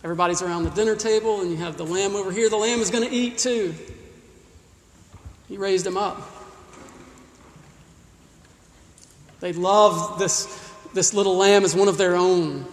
Everybody's 0.04 0.42
around 0.42 0.64
the 0.64 0.70
dinner 0.70 0.96
table, 0.96 1.40
and 1.40 1.50
you 1.50 1.56
have 1.56 1.76
the 1.76 1.86
lamb 1.86 2.16
over 2.16 2.30
here. 2.30 2.50
The 2.50 2.56
lamb 2.56 2.80
is 2.80 2.90
going 2.90 3.08
to 3.08 3.14
eat 3.14 3.38
too. 3.38 3.74
He 5.48 5.56
raised 5.56 5.86
him 5.86 5.96
up. 5.96 6.20
They 9.40 9.52
loved 9.52 10.18
this, 10.18 10.46
this 10.96 11.12
little 11.12 11.36
lamb 11.36 11.62
as 11.62 11.76
one 11.76 11.88
of 11.88 11.98
their 11.98 12.16
own. 12.16 12.64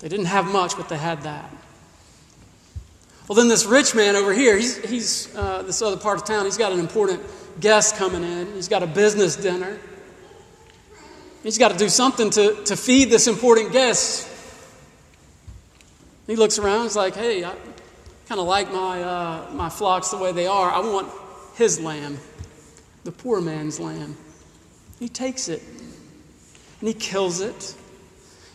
They 0.00 0.08
didn't 0.08 0.26
have 0.26 0.46
much, 0.46 0.76
but 0.76 0.88
they 0.88 0.96
had 0.96 1.22
that. 1.22 1.54
Well, 3.28 3.36
then 3.36 3.48
this 3.48 3.66
rich 3.66 3.94
man 3.94 4.16
over 4.16 4.32
here, 4.32 4.56
he's, 4.56 4.78
he's 4.88 5.36
uh, 5.36 5.62
this 5.62 5.82
other 5.82 5.98
part 5.98 6.18
of 6.18 6.24
town, 6.24 6.46
he's 6.46 6.56
got 6.56 6.72
an 6.72 6.80
important 6.80 7.22
guest 7.60 7.96
coming 7.96 8.24
in. 8.24 8.54
He's 8.54 8.68
got 8.68 8.82
a 8.82 8.86
business 8.86 9.36
dinner. 9.36 9.78
He's 11.42 11.58
got 11.58 11.70
to 11.70 11.76
do 11.76 11.90
something 11.90 12.30
to, 12.30 12.64
to 12.64 12.76
feed 12.76 13.10
this 13.10 13.26
important 13.26 13.72
guest. 13.72 14.26
He 16.26 16.34
looks 16.34 16.58
around, 16.58 16.84
he's 16.84 16.96
like, 16.96 17.14
hey, 17.14 17.44
I 17.44 17.54
kind 18.26 18.40
of 18.40 18.46
like 18.46 18.72
my, 18.72 19.02
uh, 19.02 19.50
my 19.52 19.68
flocks 19.68 20.08
the 20.08 20.16
way 20.16 20.32
they 20.32 20.46
are. 20.46 20.70
I 20.70 20.80
want 20.80 21.10
his 21.56 21.78
lamb, 21.78 22.18
the 23.04 23.12
poor 23.12 23.42
man's 23.42 23.78
lamb. 23.78 24.16
He 24.98 25.08
takes 25.08 25.48
it 25.48 25.62
and 26.80 26.88
he 26.88 26.94
kills 26.94 27.40
it. 27.40 27.74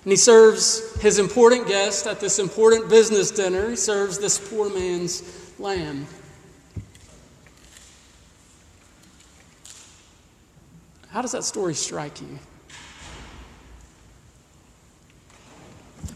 And 0.04 0.12
he 0.12 0.18
serves 0.18 1.00
his 1.02 1.18
important 1.18 1.68
guest 1.68 2.08
at 2.08 2.20
this 2.20 2.40
important 2.40 2.90
business 2.90 3.32
dinner. 3.32 3.70
He 3.70 3.76
serves 3.76 4.20
this 4.20 4.38
poor 4.38 4.70
man's 4.70 5.24
lamb. 5.60 6.08
How 11.10 11.22
does 11.22 11.32
that 11.34 11.44
story 11.44 11.74
strike 11.74 12.20
you? 12.22 12.40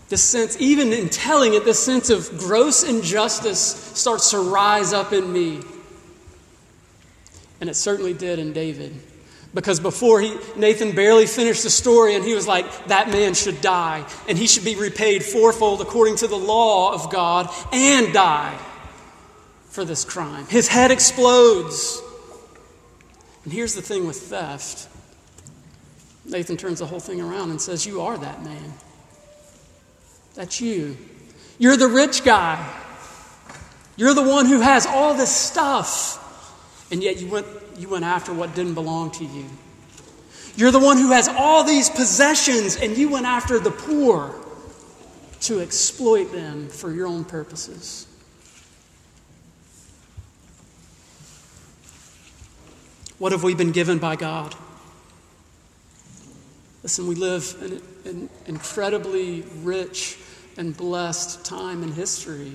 This 0.09 0.23
sense, 0.23 0.59
even 0.59 0.91
in 0.93 1.09
telling 1.09 1.53
it, 1.53 1.65
this 1.65 1.83
sense 1.83 2.09
of 2.09 2.37
gross 2.37 2.83
injustice 2.83 3.59
starts 3.93 4.31
to 4.31 4.39
rise 4.39 4.93
up 4.93 5.13
in 5.13 5.31
me. 5.31 5.59
And 7.59 7.69
it 7.69 7.75
certainly 7.75 8.13
did 8.13 8.39
in 8.39 8.53
David. 8.53 8.95
Because 9.53 9.79
before 9.79 10.21
he, 10.21 10.35
Nathan 10.55 10.93
barely 10.93 11.25
finished 11.25 11.63
the 11.63 11.69
story, 11.69 12.15
and 12.15 12.23
he 12.23 12.35
was 12.35 12.47
like, 12.47 12.87
that 12.87 13.09
man 13.09 13.33
should 13.33 13.61
die, 13.61 14.05
and 14.27 14.37
he 14.37 14.47
should 14.47 14.65
be 14.65 14.75
repaid 14.75 15.23
fourfold 15.23 15.81
according 15.81 16.17
to 16.17 16.27
the 16.27 16.37
law 16.37 16.93
of 16.93 17.11
God, 17.11 17.49
and 17.71 18.13
die 18.13 18.59
for 19.69 19.85
this 19.85 20.05
crime. 20.05 20.45
His 20.47 20.67
head 20.67 20.91
explodes. 20.91 22.01
And 23.43 23.53
here's 23.53 23.75
the 23.75 23.81
thing 23.81 24.05
with 24.05 24.17
theft 24.17 24.89
Nathan 26.25 26.57
turns 26.57 26.79
the 26.79 26.85
whole 26.85 26.99
thing 26.99 27.21
around 27.21 27.51
and 27.51 27.61
says, 27.61 27.85
You 27.85 28.01
are 28.01 28.17
that 28.17 28.43
man. 28.43 28.73
That's 30.35 30.59
you. 30.61 30.97
You're 31.57 31.77
the 31.77 31.87
rich 31.87 32.23
guy. 32.23 32.73
You're 33.95 34.13
the 34.13 34.23
one 34.23 34.45
who 34.45 34.59
has 34.59 34.85
all 34.85 35.13
this 35.15 35.35
stuff. 35.35 36.23
And 36.91 37.01
yet 37.01 37.19
you 37.19 37.27
went, 37.27 37.47
you 37.77 37.89
went 37.89 38.05
after 38.05 38.33
what 38.33 38.55
didn't 38.55 38.73
belong 38.73 39.11
to 39.11 39.25
you. 39.25 39.45
You're 40.55 40.71
the 40.71 40.79
one 40.79 40.97
who 40.97 41.11
has 41.11 41.27
all 41.27 41.63
these 41.63 41.89
possessions, 41.89 42.77
and 42.77 42.97
you 42.97 43.09
went 43.09 43.25
after 43.25 43.59
the 43.59 43.71
poor 43.71 44.33
to 45.41 45.59
exploit 45.59 46.31
them 46.31 46.67
for 46.67 46.91
your 46.91 47.05
own 47.05 47.23
purposes. 47.23 48.07
What 53.19 53.31
have 53.31 53.43
we 53.43 53.55
been 53.55 53.71
given 53.71 53.97
by 53.99 54.15
God? 54.15 54.55
Listen, 56.83 57.07
we 57.07 57.15
live 57.15 57.55
in 58.05 58.09
an 58.11 58.29
incredibly 58.45 59.41
rich 59.61 60.17
and 60.57 60.75
blessed 60.75 61.43
time 61.43 61.83
in 61.83 61.91
history. 61.91 62.53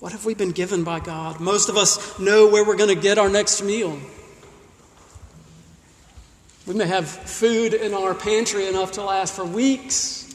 What 0.00 0.12
have 0.12 0.24
we 0.24 0.32
been 0.32 0.52
given 0.52 0.82
by 0.82 1.00
God? 1.00 1.40
Most 1.40 1.68
of 1.68 1.76
us 1.76 2.18
know 2.18 2.48
where 2.48 2.64
we're 2.64 2.76
going 2.76 2.94
to 2.94 3.00
get 3.00 3.18
our 3.18 3.28
next 3.28 3.62
meal. 3.62 4.00
We 6.66 6.74
may 6.74 6.86
have 6.86 7.06
food 7.06 7.74
in 7.74 7.92
our 7.92 8.14
pantry 8.14 8.66
enough 8.66 8.92
to 8.92 9.02
last 9.02 9.36
for 9.36 9.44
weeks. 9.44 10.26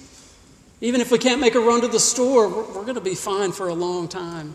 Even 0.81 1.01
if 1.01 1.11
we 1.11 1.17
can't 1.17 1.41
make 1.41 1.55
a 1.55 1.59
run 1.59 1.81
to 1.81 1.87
the 1.87 1.99
store, 1.99 2.47
we're, 2.47 2.83
going 2.83 2.95
to 2.95 3.01
be 3.01 3.15
fine 3.15 3.51
for 3.51 3.67
a 3.69 3.73
long 3.73 4.07
time. 4.07 4.53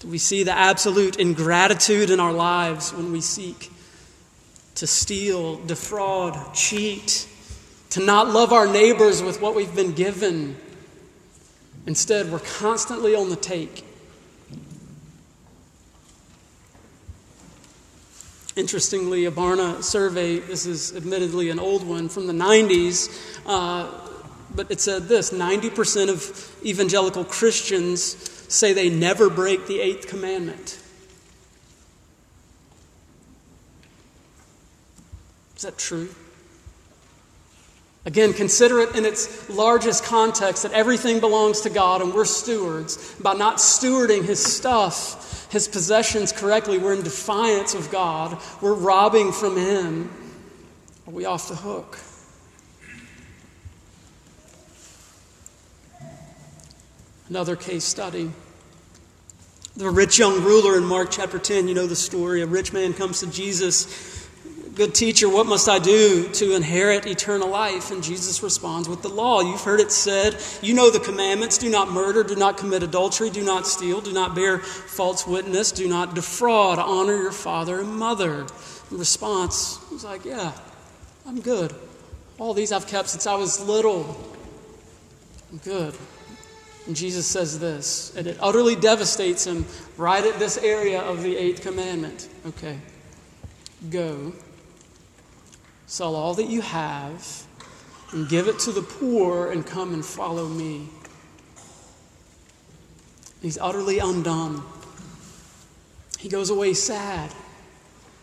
Do 0.00 0.08
we 0.08 0.18
see 0.18 0.44
the 0.44 0.56
absolute 0.56 1.16
ingratitude 1.16 2.08
in 2.08 2.20
our 2.20 2.32
lives 2.32 2.92
when 2.92 3.12
we 3.12 3.20
seek 3.20 3.70
to 4.76 4.86
steal, 4.86 5.56
defraud, 5.66 6.54
cheat, 6.54 7.28
to 7.92 8.00
not 8.00 8.28
love 8.28 8.54
our 8.54 8.66
neighbors 8.66 9.22
with 9.22 9.42
what 9.42 9.54
we've 9.54 9.74
been 9.74 9.92
given? 9.92 10.56
Instead, 11.86 12.32
we're 12.32 12.38
constantly 12.38 13.14
on 13.14 13.28
the 13.28 13.36
take. 13.36 13.84
Interestingly, 18.56 19.26
a 19.26 19.30
Barna 19.30 19.82
survey, 19.82 20.38
this 20.38 20.64
is 20.64 20.96
admittedly 20.96 21.50
an 21.50 21.58
old 21.58 21.86
one 21.86 22.08
from 22.08 22.26
the 22.26 22.32
90s, 22.32 23.10
uh, 23.44 23.90
but 24.54 24.70
it 24.70 24.80
said 24.80 25.02
this 25.02 25.30
90% 25.30 26.08
of 26.08 26.64
evangelical 26.64 27.26
Christians 27.26 28.02
say 28.48 28.72
they 28.72 28.88
never 28.88 29.28
break 29.28 29.66
the 29.66 29.80
eighth 29.80 30.06
commandment. 30.08 30.78
Is 35.56 35.62
that 35.62 35.76
true? 35.76 36.08
Again, 38.04 38.32
consider 38.32 38.80
it 38.80 38.96
in 38.96 39.04
its 39.04 39.48
largest 39.48 40.04
context 40.04 40.64
that 40.64 40.72
everything 40.72 41.20
belongs 41.20 41.60
to 41.60 41.70
God 41.70 42.02
and 42.02 42.12
we're 42.12 42.24
stewards. 42.24 43.14
By 43.20 43.34
not 43.34 43.58
stewarding 43.58 44.24
His 44.24 44.42
stuff, 44.42 45.50
His 45.52 45.68
possessions 45.68 46.32
correctly, 46.32 46.78
we're 46.78 46.94
in 46.94 47.02
defiance 47.02 47.74
of 47.74 47.90
God. 47.92 48.38
We're 48.60 48.74
robbing 48.74 49.30
from 49.30 49.56
Him. 49.56 50.10
Are 51.06 51.12
we 51.12 51.26
off 51.26 51.48
the 51.48 51.54
hook? 51.54 51.98
Another 57.28 57.54
case 57.54 57.84
study. 57.84 58.32
The 59.76 59.88
rich 59.88 60.18
young 60.18 60.42
ruler 60.42 60.76
in 60.76 60.84
Mark 60.84 61.10
chapter 61.12 61.38
10, 61.38 61.68
you 61.68 61.74
know 61.74 61.86
the 61.86 61.96
story. 61.96 62.42
A 62.42 62.46
rich 62.46 62.72
man 62.72 62.92
comes 62.92 63.20
to 63.20 63.30
Jesus 63.30 64.21
Good 64.74 64.94
teacher, 64.94 65.28
what 65.28 65.46
must 65.46 65.68
I 65.68 65.78
do 65.78 66.28
to 66.30 66.56
inherit 66.56 67.04
eternal 67.04 67.48
life? 67.48 67.90
And 67.90 68.02
Jesus 68.02 68.42
responds 68.42 68.88
with 68.88 69.02
the 69.02 69.08
law. 69.08 69.42
You've 69.42 69.60
heard 69.60 69.80
it 69.80 69.92
said, 69.92 70.42
you 70.62 70.72
know 70.72 70.90
the 70.90 70.98
commandments 70.98 71.58
do 71.58 71.68
not 71.68 71.90
murder, 71.90 72.24
do 72.24 72.36
not 72.36 72.56
commit 72.56 72.82
adultery, 72.82 73.28
do 73.28 73.44
not 73.44 73.66
steal, 73.66 74.00
do 74.00 74.14
not 74.14 74.34
bear 74.34 74.60
false 74.60 75.26
witness, 75.26 75.72
do 75.72 75.88
not 75.88 76.14
defraud, 76.14 76.78
honor 76.78 77.16
your 77.16 77.32
father 77.32 77.80
and 77.80 77.94
mother. 77.94 78.46
In 78.90 78.98
response, 78.98 79.78
he's 79.90 80.04
like, 80.04 80.24
Yeah, 80.24 80.52
I'm 81.26 81.42
good. 81.42 81.74
All 82.38 82.54
these 82.54 82.72
I've 82.72 82.86
kept 82.86 83.10
since 83.10 83.26
I 83.26 83.34
was 83.34 83.60
little. 83.60 84.18
I'm 85.50 85.58
good. 85.58 85.94
And 86.86 86.96
Jesus 86.96 87.26
says 87.26 87.58
this, 87.58 88.16
and 88.16 88.26
it 88.26 88.38
utterly 88.40 88.74
devastates 88.74 89.46
him 89.46 89.66
right 89.98 90.24
at 90.24 90.38
this 90.38 90.56
area 90.56 91.02
of 91.02 91.22
the 91.22 91.36
eighth 91.36 91.60
commandment. 91.60 92.28
Okay, 92.46 92.78
go 93.90 94.32
Sell 95.92 96.16
all 96.16 96.32
that 96.32 96.48
you 96.48 96.62
have 96.62 97.44
and 98.12 98.26
give 98.26 98.48
it 98.48 98.58
to 98.60 98.72
the 98.72 98.80
poor 98.80 99.50
and 99.50 99.66
come 99.66 99.92
and 99.92 100.02
follow 100.02 100.48
me. 100.48 100.88
He's 103.42 103.58
utterly 103.58 103.98
undone. 103.98 104.62
He 106.18 106.30
goes 106.30 106.48
away 106.48 106.72
sad. 106.72 107.30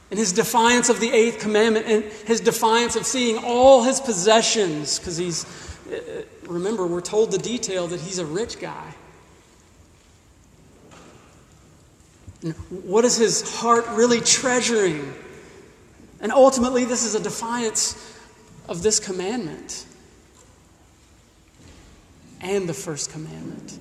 And 0.10 0.18
his 0.18 0.34
defiance 0.34 0.90
of 0.90 1.00
the 1.00 1.12
eighth 1.12 1.38
commandment 1.38 1.86
and 1.86 2.06
his 2.26 2.42
defiance 2.42 2.96
of 2.96 3.06
seeing 3.06 3.38
all 3.38 3.84
his 3.84 4.02
possessions, 4.02 4.98
because 4.98 5.18
he's, 5.18 5.46
uh, 5.94 6.24
remember, 6.48 6.88
we're 6.88 7.02
told 7.02 7.30
the 7.30 7.38
detail 7.38 7.86
that 7.86 8.00
he's 8.00 8.18
a 8.18 8.26
rich 8.26 8.60
guy. 8.60 8.96
And 12.42 12.56
what 12.72 13.06
is 13.06 13.16
his 13.16 13.58
heart 13.58 13.86
really 13.90 14.22
treasuring? 14.22 15.14
And 16.22 16.32
ultimately, 16.32 16.86
this 16.86 17.04
is 17.04 17.16
a 17.16 17.20
defiance 17.20 17.96
of 18.68 18.84
this 18.84 19.00
commandment 19.00 19.86
and 22.42 22.68
the 22.68 22.74
first 22.74 23.12
commandment. 23.12 23.80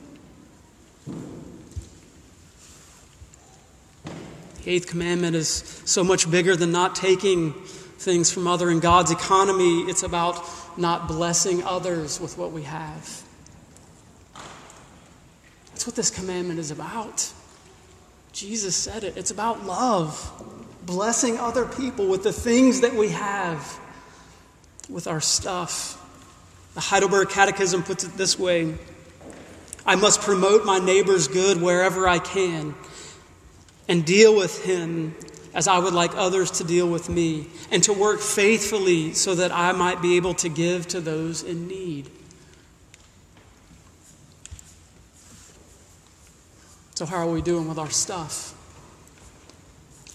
The 4.62 4.70
eighth 4.70 4.86
commandment 4.86 5.34
is 5.36 5.82
so 5.84 6.04
much 6.04 6.30
bigger 6.30 6.54
than 6.56 6.72
not 6.72 6.94
taking 6.94 7.52
things 7.98 8.30
from 8.30 8.46
other 8.46 8.70
in 8.70 8.80
God's 8.80 9.10
economy. 9.10 9.80
It's 9.82 10.02
about 10.02 10.44
not 10.78 11.08
blessing 11.08 11.64
others 11.64 12.20
with 12.20 12.38
what 12.38 12.52
we 12.52 12.62
have. 12.62 13.22
That's 15.70 15.86
what 15.86 15.96
this 15.96 16.10
commandment 16.10 16.60
is 16.60 16.70
about. 16.70 17.32
Jesus 18.32 18.76
said 18.76 19.04
it. 19.04 19.16
It's 19.16 19.30
about 19.30 19.64
love 19.64 20.57
blessing 20.88 21.36
other 21.36 21.66
people 21.66 22.06
with 22.06 22.22
the 22.22 22.32
things 22.32 22.80
that 22.80 22.94
we 22.94 23.10
have, 23.10 23.78
with 24.88 25.06
our 25.06 25.20
stuff. 25.20 26.02
The 26.72 26.80
Heidelberg 26.80 27.28
Catechism 27.28 27.82
puts 27.82 28.04
it 28.04 28.16
this 28.16 28.38
way 28.38 28.74
I 29.84 29.96
must 29.96 30.22
promote 30.22 30.64
my 30.64 30.78
neighbor's 30.78 31.28
good 31.28 31.60
wherever 31.60 32.08
I 32.08 32.18
can 32.18 32.74
and 33.86 34.04
deal 34.04 34.34
with 34.34 34.64
him 34.64 35.14
as 35.52 35.68
I 35.68 35.78
would 35.78 35.92
like 35.92 36.14
others 36.14 36.52
to 36.52 36.64
deal 36.64 36.88
with 36.88 37.08
me, 37.08 37.48
and 37.70 37.82
to 37.84 37.92
work 37.92 38.20
faithfully 38.20 39.12
so 39.14 39.34
that 39.34 39.50
I 39.50 39.72
might 39.72 40.00
be 40.00 40.16
able 40.16 40.34
to 40.34 40.48
give 40.48 40.86
to 40.88 41.00
those 41.00 41.42
in 41.42 41.66
need. 41.66 42.10
So, 46.94 47.06
how 47.06 47.28
are 47.28 47.30
we 47.30 47.42
doing 47.42 47.68
with 47.68 47.78
our 47.78 47.90
stuff? 47.90 48.54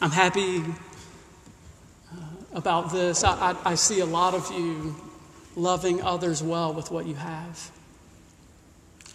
I'm 0.03 0.11
happy 0.11 0.61
uh, 2.11 2.15
about 2.51 2.91
this. 2.91 3.23
I, 3.23 3.51
I, 3.51 3.71
I 3.71 3.75
see 3.75 4.01
a 4.01 4.05
lot 4.05 4.33
of 4.33 4.51
you 4.51 4.97
loving 5.55 6.01
others 6.01 6.43
well 6.43 6.73
with 6.73 6.91
what 6.91 7.05
you 7.05 7.15
have. 7.15 7.71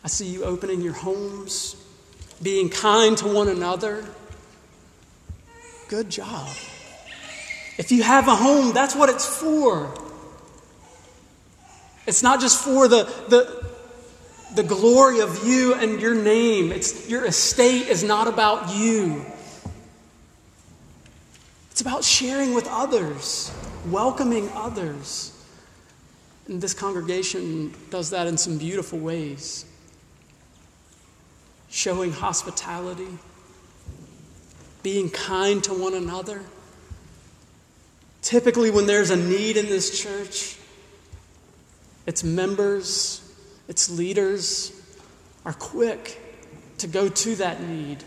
I 0.03 0.09
see 0.09 0.29
you 0.29 0.45
opening 0.45 0.81
your 0.81 0.95
homes, 0.95 1.77
being 2.43 2.71
kind 2.71 3.19
to 3.19 3.29
one 3.29 3.49
another. 3.49 4.03
Good 5.89 6.09
job. 6.09 6.49
If 7.77 7.93
you 7.93 8.03
have 8.03 8.27
a 8.27 8.35
home, 8.35 8.73
that's 8.73 8.97
what 8.97 9.11
it's 9.11 9.27
for. 9.27 9.95
It's 12.07 12.23
not 12.23 12.41
just 12.41 12.65
for 12.65 12.89
the, 12.89 13.05
the, 13.29 13.67
the 14.55 14.63
glory 14.63 15.21
of 15.21 15.47
you 15.47 15.75
and 15.75 16.01
your 16.01 16.15
name. 16.15 16.73
It's, 16.73 17.11
your 17.11 17.27
estate 17.27 17.89
is 17.89 18.03
not 18.03 18.27
about 18.27 18.75
you. 18.75 19.27
It's 21.79 21.87
about 21.87 22.03
sharing 22.03 22.55
with 22.55 22.67
others, 22.67 23.53
welcoming 23.87 24.51
others. 24.53 25.33
And 26.49 26.61
this 26.61 26.75
congregation 26.75 27.73
does 27.89 28.11
that 28.11 28.27
in 28.27 28.37
some 28.37 28.59
beautiful 28.59 28.99
ways. 28.99 29.65
Showing 31.71 32.11
hospitality, 32.11 33.17
being 34.83 35.09
kind 35.09 35.63
to 35.63 35.73
one 35.73 35.95
another. 35.95 36.43
Typically, 38.23 38.73
when 38.73 38.87
there's 38.87 39.11
a 39.11 39.17
need 39.17 39.57
in 39.57 39.67
this 39.67 40.03
church, 40.03 40.59
its 42.07 42.25
members, 42.25 43.23
its 43.69 43.89
leaders 43.89 44.73
are 45.45 45.53
quick 45.53 46.21
to 46.79 46.89
go 46.89 47.09
to 47.09 47.37
that 47.37 47.63
need. 47.63 48.03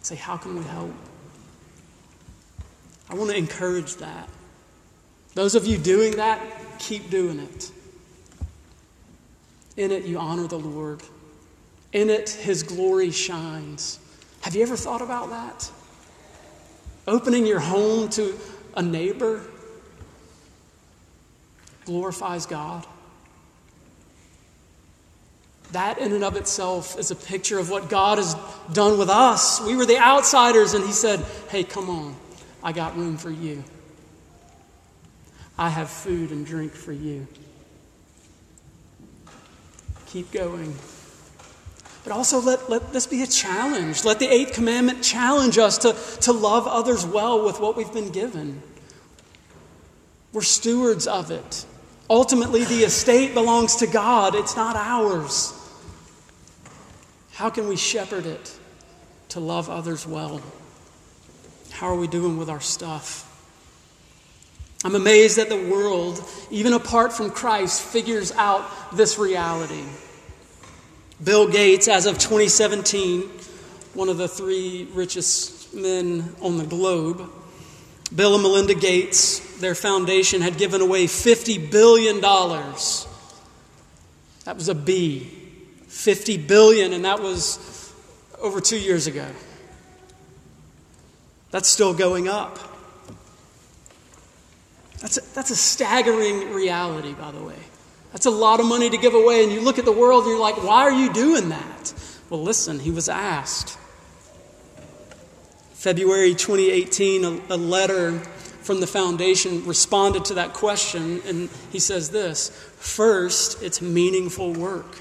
Say, 0.00 0.16
How 0.16 0.38
can 0.38 0.56
we 0.56 0.64
help? 0.64 0.94
I 3.12 3.14
want 3.14 3.30
to 3.30 3.36
encourage 3.36 3.96
that. 3.96 4.26
Those 5.34 5.54
of 5.54 5.66
you 5.66 5.76
doing 5.76 6.16
that, 6.16 6.40
keep 6.78 7.10
doing 7.10 7.40
it. 7.40 7.70
In 9.76 9.90
it, 9.90 10.04
you 10.04 10.18
honor 10.18 10.46
the 10.46 10.58
Lord. 10.58 11.02
In 11.92 12.08
it, 12.08 12.30
His 12.30 12.62
glory 12.62 13.10
shines. 13.10 13.98
Have 14.40 14.56
you 14.56 14.62
ever 14.62 14.78
thought 14.78 15.02
about 15.02 15.28
that? 15.28 15.70
Opening 17.06 17.46
your 17.46 17.60
home 17.60 18.08
to 18.10 18.34
a 18.74 18.82
neighbor 18.82 19.42
glorifies 21.84 22.46
God. 22.46 22.86
That, 25.72 25.98
in 25.98 26.12
and 26.12 26.24
of 26.24 26.36
itself, 26.36 26.98
is 26.98 27.10
a 27.10 27.16
picture 27.16 27.58
of 27.58 27.68
what 27.68 27.90
God 27.90 28.16
has 28.16 28.34
done 28.72 28.98
with 28.98 29.10
us. 29.10 29.60
We 29.60 29.76
were 29.76 29.84
the 29.84 29.98
outsiders, 29.98 30.72
and 30.72 30.86
He 30.86 30.92
said, 30.92 31.20
Hey, 31.50 31.62
come 31.64 31.90
on, 31.90 32.16
I 32.62 32.72
got 32.72 32.96
room 32.96 33.16
for 33.16 33.30
you. 33.30 33.64
I 35.58 35.68
have 35.68 35.90
food 35.90 36.30
and 36.30 36.46
drink 36.46 36.72
for 36.72 36.92
you. 36.92 37.26
Keep 40.06 40.32
going. 40.32 40.74
But 42.04 42.12
also, 42.12 42.40
let, 42.40 42.68
let 42.68 42.92
this 42.92 43.06
be 43.06 43.22
a 43.22 43.26
challenge. 43.26 44.04
Let 44.04 44.18
the 44.18 44.28
eighth 44.28 44.54
commandment 44.54 45.02
challenge 45.02 45.56
us 45.58 45.78
to, 45.78 45.94
to 46.22 46.32
love 46.32 46.66
others 46.66 47.06
well 47.06 47.44
with 47.44 47.60
what 47.60 47.76
we've 47.76 47.92
been 47.92 48.10
given. 48.10 48.62
We're 50.32 50.42
stewards 50.42 51.06
of 51.06 51.30
it. 51.30 51.64
Ultimately, 52.10 52.64
the 52.64 52.84
estate 52.84 53.34
belongs 53.34 53.76
to 53.76 53.86
God, 53.86 54.34
it's 54.34 54.56
not 54.56 54.76
ours. 54.76 55.58
How 57.32 57.48
can 57.48 57.68
we 57.68 57.76
shepherd 57.76 58.26
it 58.26 58.58
to 59.30 59.40
love 59.40 59.70
others 59.70 60.06
well? 60.06 60.42
How 61.82 61.88
are 61.88 61.96
we 61.96 62.06
doing 62.06 62.36
with 62.36 62.48
our 62.48 62.60
stuff? 62.60 63.28
I'm 64.84 64.94
amazed 64.94 65.38
that 65.38 65.48
the 65.48 65.56
world, 65.68 66.22
even 66.48 66.74
apart 66.74 67.12
from 67.12 67.30
Christ, 67.30 67.82
figures 67.82 68.30
out 68.30 68.64
this 68.94 69.18
reality. 69.18 69.82
Bill 71.24 71.48
Gates, 71.48 71.88
as 71.88 72.06
of 72.06 72.18
2017, 72.18 73.22
one 73.94 74.08
of 74.08 74.16
the 74.16 74.28
three 74.28 74.86
richest 74.94 75.74
men 75.74 76.36
on 76.40 76.56
the 76.56 76.66
globe, 76.66 77.28
Bill 78.14 78.34
and 78.34 78.44
Melinda 78.44 78.74
Gates, 78.74 79.40
their 79.58 79.74
foundation 79.74 80.40
had 80.40 80.58
given 80.58 80.82
away 80.82 81.06
$50 81.06 81.68
billion. 81.68 82.20
That 84.44 84.54
was 84.54 84.68
a 84.68 84.74
B. 84.76 85.24
50 85.88 86.36
billion, 86.36 86.92
and 86.92 87.04
that 87.04 87.20
was 87.20 87.92
over 88.40 88.60
two 88.60 88.78
years 88.78 89.08
ago. 89.08 89.26
That's 91.52 91.68
still 91.68 91.94
going 91.94 92.28
up. 92.28 92.58
That's 95.00 95.18
a, 95.18 95.34
that's 95.34 95.50
a 95.50 95.56
staggering 95.56 96.52
reality, 96.52 97.12
by 97.12 97.30
the 97.30 97.42
way. 97.42 97.58
That's 98.12 98.26
a 98.26 98.30
lot 98.30 98.58
of 98.58 98.66
money 98.66 98.90
to 98.90 98.98
give 98.98 99.14
away, 99.14 99.44
and 99.44 99.52
you 99.52 99.60
look 99.60 99.78
at 99.78 99.84
the 99.84 99.92
world 99.92 100.24
and 100.24 100.32
you're 100.32 100.40
like, 100.40 100.62
why 100.62 100.82
are 100.82 100.92
you 100.92 101.12
doing 101.12 101.50
that? 101.50 101.94
Well, 102.30 102.42
listen, 102.42 102.78
he 102.78 102.90
was 102.90 103.08
asked. 103.08 103.78
February 105.74 106.34
2018, 106.34 107.24
a, 107.24 107.54
a 107.54 107.56
letter 107.56 108.20
from 108.62 108.80
the 108.80 108.86
foundation 108.86 109.66
responded 109.66 110.24
to 110.26 110.34
that 110.34 110.52
question, 110.52 111.20
and 111.26 111.50
he 111.70 111.78
says 111.78 112.10
this 112.10 112.50
First, 112.78 113.62
it's 113.62 113.82
meaningful 113.82 114.52
work. 114.52 115.00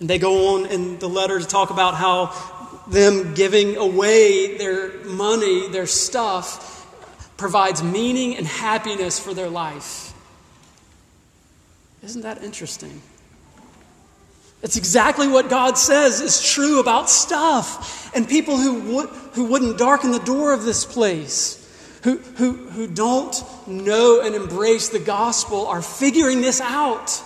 And 0.00 0.10
they 0.10 0.18
go 0.18 0.56
on 0.56 0.66
in 0.66 0.98
the 0.98 1.08
letter 1.08 1.38
to 1.38 1.46
talk 1.46 1.70
about 1.70 1.94
how 1.94 2.59
them 2.90 3.34
giving 3.34 3.76
away 3.76 4.58
their 4.58 5.04
money, 5.04 5.68
their 5.68 5.86
stuff, 5.86 6.76
provides 7.36 7.82
meaning 7.82 8.36
and 8.36 8.46
happiness 8.46 9.18
for 9.18 9.32
their 9.32 9.48
life. 9.48 10.12
Isn't 12.02 12.22
that 12.22 12.42
interesting? 12.42 13.00
It's 14.62 14.76
exactly 14.76 15.26
what 15.26 15.48
God 15.48 15.78
says 15.78 16.20
is 16.20 16.42
true 16.42 16.80
about 16.80 17.08
stuff. 17.08 18.14
And 18.14 18.28
people 18.28 18.58
who, 18.58 18.96
would, 18.96 19.08
who 19.32 19.44
wouldn't 19.44 19.78
darken 19.78 20.10
the 20.10 20.18
door 20.18 20.52
of 20.52 20.64
this 20.64 20.84
place, 20.84 21.56
who, 22.02 22.18
who, 22.18 22.52
who 22.52 22.86
don't 22.86 23.42
know 23.66 24.20
and 24.20 24.34
embrace 24.34 24.90
the 24.90 24.98
gospel, 24.98 25.66
are 25.66 25.80
figuring 25.80 26.40
this 26.40 26.60
out. 26.60 27.22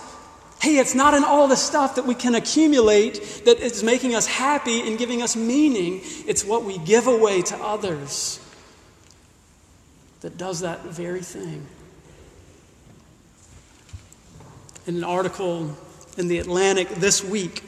Hey, 0.65 0.79
it's 0.79 0.95
not 0.95 1.13
in 1.13 1.23
all 1.23 1.47
the 1.47 1.55
stuff 1.55 1.93
that 1.93 2.07
we 2.07 2.15
can 2.15 2.33
accumulate 2.33 3.43
that 3.45 3.59
is 3.59 3.83
making 3.83 4.15
us 4.15 4.25
happy 4.25 4.81
and 4.81 4.97
giving 4.97 5.21
us 5.21 5.35
meaning. 5.35 6.01
It's 6.25 6.43
what 6.43 6.63
we 6.63 6.79
give 6.79 7.05
away 7.05 7.43
to 7.43 7.55
others 7.57 8.39
that 10.21 10.39
does 10.39 10.61
that 10.61 10.81
very 10.81 11.21
thing. 11.21 11.67
In 14.87 14.95
an 14.95 15.03
article 15.03 15.77
in 16.17 16.29
The 16.29 16.39
Atlantic 16.39 16.89
this 16.95 17.23
week 17.23 17.63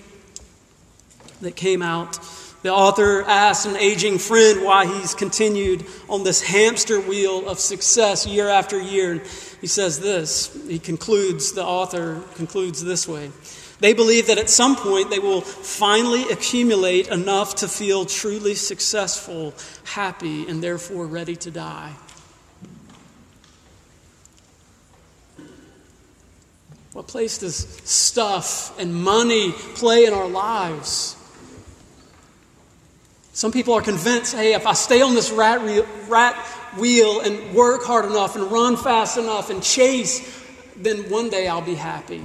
that 1.42 1.56
came 1.56 1.84
out, 1.84 2.18
the 2.64 2.74
author 2.74 3.22
asked 3.22 3.68
an 3.68 3.78
aging 3.78 4.18
friend 4.18 4.64
why 4.64 4.88
he's 4.88 5.14
continued 5.14 5.86
on 6.10 6.24
this 6.24 6.42
hamster 6.42 7.00
wheel 7.00 7.48
of 7.48 7.60
success 7.60 8.26
year 8.26 8.50
after 8.50 8.82
year. 8.82 9.22
He 9.62 9.68
says 9.68 10.00
this, 10.00 10.56
he 10.68 10.78
concludes, 10.78 11.54
the 11.54 11.66
author 11.66 12.22
concludes 12.36 12.84
this 12.84 13.08
way. 13.08 13.32
They 13.80 13.94
believe 13.94 14.28
that 14.28 14.38
at 14.38 14.50
some 14.50 14.76
point 14.76 15.10
they 15.10 15.20
will 15.20 15.42
finally 15.42 16.30
accumulate 16.30 17.08
enough 17.10 17.56
to 17.56 17.68
feel 17.68 18.06
truly 18.06 18.56
successful, 18.56 19.54
happy, 19.84 20.48
and 20.48 20.64
therefore 20.64 21.06
ready 21.06 21.36
to 21.38 21.52
die. 21.52 21.94
What 26.94 27.08
place 27.08 27.38
does 27.38 27.58
stuff 27.84 28.78
and 28.80 28.94
money 28.94 29.52
play 29.52 30.06
in 30.06 30.14
our 30.14 30.28
lives? 30.28 31.16
Some 33.34 33.52
people 33.52 33.76
are 33.76 33.84
convinced 33.84 34.34
hey, 34.34 34.56
if 34.56 34.66
I 34.66 34.74
stay 34.74 35.04
on 35.04 35.14
this 35.14 35.30
rat, 35.30 35.62
rat 36.08 36.36
wheel 36.76 37.22
and 37.22 37.54
work 37.54 37.84
hard 37.84 38.06
enough 38.06 38.36
and 38.36 38.52
run 38.52 38.78
fast 38.78 39.18
enough 39.18 39.50
and 39.50 39.64
chase, 39.64 40.44
then 40.76 41.10
one 41.10 41.30
day 41.30 41.48
I'll 41.48 41.62
be 41.62 41.76
happy. 41.76 42.24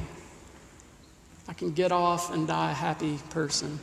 I 1.48 1.52
can 1.52 1.72
get 1.72 1.92
off 1.92 2.32
and 2.32 2.46
die 2.46 2.70
a 2.70 2.74
happy 2.74 3.18
person. 3.30 3.78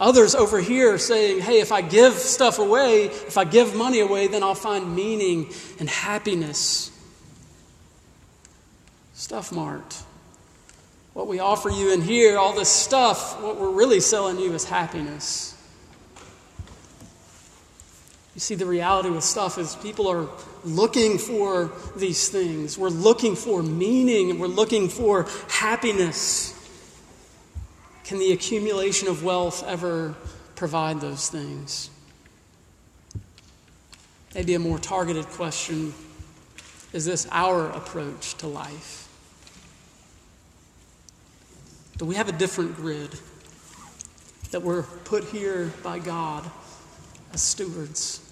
Others 0.00 0.34
over 0.34 0.60
here 0.60 0.98
saying, 0.98 1.40
hey, 1.40 1.60
if 1.60 1.70
I 1.70 1.80
give 1.80 2.14
stuff 2.14 2.58
away, 2.58 3.04
if 3.04 3.38
I 3.38 3.44
give 3.44 3.76
money 3.76 4.00
away, 4.00 4.26
then 4.26 4.42
I'll 4.42 4.54
find 4.54 4.94
meaning 4.94 5.52
and 5.78 5.88
happiness. 5.88 6.90
Stuff 9.14 9.52
Mart. 9.52 10.02
What 11.12 11.28
we 11.28 11.38
offer 11.38 11.70
you 11.70 11.92
in 11.92 12.02
here, 12.02 12.36
all 12.36 12.52
this 12.52 12.68
stuff, 12.68 13.40
what 13.40 13.56
we're 13.56 13.70
really 13.70 14.00
selling 14.00 14.40
you 14.40 14.52
is 14.52 14.64
happiness. 14.64 15.53
You 18.34 18.40
see, 18.40 18.56
the 18.56 18.66
reality 18.66 19.10
with 19.10 19.22
stuff 19.22 19.58
is 19.58 19.76
people 19.76 20.08
are 20.08 20.28
looking 20.64 21.18
for 21.18 21.70
these 21.96 22.28
things. 22.28 22.76
We're 22.76 22.88
looking 22.88 23.36
for 23.36 23.62
meaning 23.62 24.30
and 24.30 24.40
we're 24.40 24.48
looking 24.48 24.88
for 24.88 25.28
happiness. 25.48 26.50
Can 28.02 28.18
the 28.18 28.32
accumulation 28.32 29.06
of 29.06 29.22
wealth 29.22 29.64
ever 29.66 30.16
provide 30.56 31.00
those 31.00 31.28
things? 31.28 31.90
Maybe 34.34 34.54
a 34.54 34.58
more 34.58 34.78
targeted 34.78 35.26
question 35.26 35.94
is 36.92 37.04
this 37.04 37.26
our 37.32 37.70
approach 37.70 38.34
to 38.36 38.46
life? 38.46 39.08
Do 41.98 42.04
we 42.04 42.14
have 42.14 42.28
a 42.28 42.32
different 42.32 42.76
grid 42.76 43.10
that 44.50 44.62
we're 44.62 44.82
put 44.82 45.24
here 45.24 45.72
by 45.82 45.98
God 45.98 46.48
as 47.32 47.42
stewards? 47.42 48.23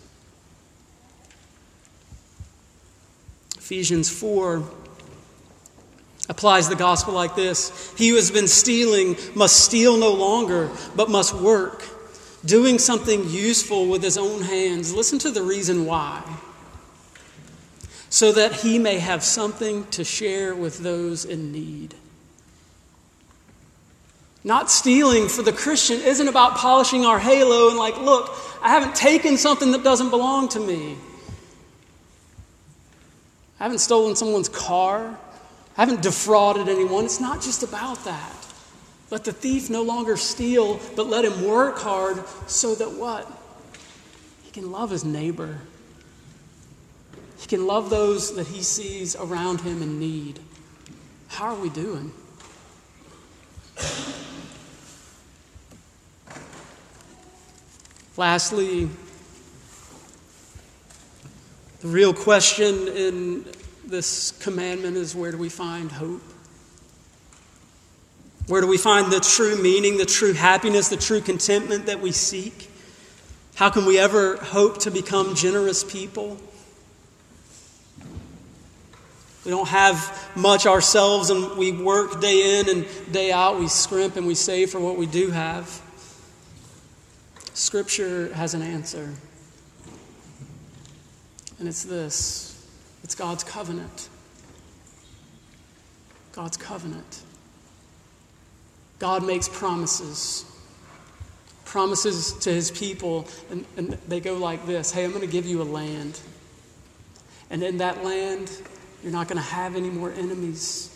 Ephesians 3.73 4.11
4 4.11 4.63
applies 6.29 6.69
the 6.69 6.77
gospel 6.77 7.15
like 7.15 7.35
this 7.35 7.91
He 7.97 8.11
who 8.11 8.17
has 8.17 8.31
been 8.31 8.47
stealing 8.47 9.17
must 9.35 9.65
steal 9.65 9.97
no 9.97 10.13
longer, 10.13 10.71
but 10.95 11.09
must 11.09 11.33
work, 11.33 11.83
doing 12.45 12.79
something 12.79 13.27
useful 13.31 13.89
with 13.89 14.03
his 14.03 14.19
own 14.19 14.43
hands. 14.43 14.93
Listen 14.93 15.19
to 15.21 15.31
the 15.31 15.43
reason 15.43 15.87
why. 15.87 16.23
So 18.11 18.31
that 18.33 18.57
he 18.57 18.79
may 18.79 18.99
have 18.99 19.25
something 19.25 19.87
to 19.87 20.05
share 20.05 20.55
with 20.55 20.81
those 20.81 21.25
in 21.25 21.51
need. 21.51 21.95
Not 24.45 24.71
stealing 24.71 25.29
for 25.29 25.41
the 25.41 25.51
Christian 25.51 25.99
isn't 26.03 26.29
about 26.29 26.59
polishing 26.59 27.07
our 27.07 27.19
halo 27.19 27.71
and, 27.71 27.79
like, 27.79 27.97
look, 27.97 28.37
I 28.61 28.69
haven't 28.69 28.95
taken 28.95 29.39
something 29.39 29.73
that 29.73 29.83
doesn't 29.83 30.11
belong 30.11 30.51
to 30.51 30.61
me. 30.61 30.99
I 33.63 33.67
haven't 33.67 33.79
stolen 33.79 34.17
someone's 34.17 34.49
car. 34.49 35.17
I 35.77 35.81
haven't 35.85 36.03
defrauded 36.03 36.69
anyone. 36.69 37.05
It's 37.05 37.21
not 37.21 37.41
just 37.41 37.63
about 37.63 38.05
that. 38.07 38.35
Let 39.09 39.23
the 39.23 39.33
thief 39.33 39.71
no 39.71 39.83
longer 39.83 40.17
steal, 40.17 40.81
but 40.97 41.07
let 41.07 41.25
him 41.25 41.45
work 41.47 41.79
hard 41.79 42.25
so 42.49 42.75
that 42.75 42.91
what? 42.91 43.31
He 44.43 44.51
can 44.51 44.73
love 44.73 44.91
his 44.91 45.05
neighbor. 45.05 45.61
He 47.39 47.47
can 47.47 47.65
love 47.69 47.89
those 47.89 48.35
that 48.35 48.49
he 48.49 48.65
sees 48.65 49.15
around 49.15 49.61
him 49.61 49.81
in 49.81 50.01
need. 50.01 50.41
How 51.29 51.55
are 51.55 51.61
we 51.61 51.69
doing? 51.69 52.11
Lastly, 58.17 58.89
the 61.83 61.89
real 61.89 62.15
question 62.15 62.87
in 62.87 63.45
this 63.93 64.33
commandment 64.41 64.97
is 64.97 65.15
where 65.15 65.31
do 65.31 65.37
we 65.37 65.51
find 65.51 65.93
hope? 65.93 66.23
Where 68.49 68.63
do 68.63 68.67
we 68.67 68.79
find 68.79 69.13
the 69.13 69.21
true 69.21 69.63
meaning, 69.63 69.99
the 69.99 70.07
true 70.07 70.33
happiness, 70.33 70.89
the 70.89 70.97
true 70.97 71.21
contentment 71.21 71.87
that 71.87 72.01
we 72.01 72.11
seek? 72.11 72.71
How 73.55 73.69
can 73.69 73.85
we 73.85 73.99
ever 73.99 74.37
hope 74.39 74.79
to 74.81 74.91
become 74.91 75.35
generous 75.35 75.85
people? 75.85 76.39
We 79.45 79.51
don't 79.51 79.69
have 79.69 80.31
much 80.35 80.67
ourselves 80.67 81.29
and 81.29 81.59
we 81.59 81.73
work 81.73 82.19
day 82.21 82.61
in 82.61 82.71
and 82.71 83.13
day 83.13 83.31
out. 83.31 83.61
We 83.61 83.69
scrimp 83.69 84.17
and 84.17 84.27
we 84.27 84.35
save 84.35 84.71
for 84.71 84.81
what 84.81 84.97
we 84.97 85.05
do 85.05 85.31
have. 85.33 85.83
Scripture 87.53 88.33
has 88.33 88.55
an 88.55 88.63
answer. 88.63 89.13
And 91.59 91.69
it's 91.69 91.85
this 91.85 92.52
it's 93.13 93.19
God's 93.19 93.45
covenant. 93.45 94.09
God's 96.33 96.57
covenant. 96.57 97.21
God 98.99 99.23
makes 99.23 99.51
promises. 99.51 100.47
Promises 101.67 102.33
to 102.39 102.51
his 102.51 102.71
people, 102.71 103.29
and, 103.51 103.67
and 103.77 103.99
they 104.09 104.19
go 104.19 104.39
like 104.39 104.65
this 104.65 104.93
Hey, 104.93 105.05
I'm 105.05 105.11
going 105.11 105.21
to 105.21 105.31
give 105.31 105.45
you 105.45 105.61
a 105.61 105.63
land. 105.63 106.19
And 107.51 107.63
in 107.63 107.77
that 107.79 108.03
land, 108.03 108.51
you're 109.03 109.13
not 109.13 109.29
going 109.29 109.37
to 109.37 109.47
have 109.47 109.77
any 109.77 109.91
more 109.91 110.11
enemies. 110.11 110.89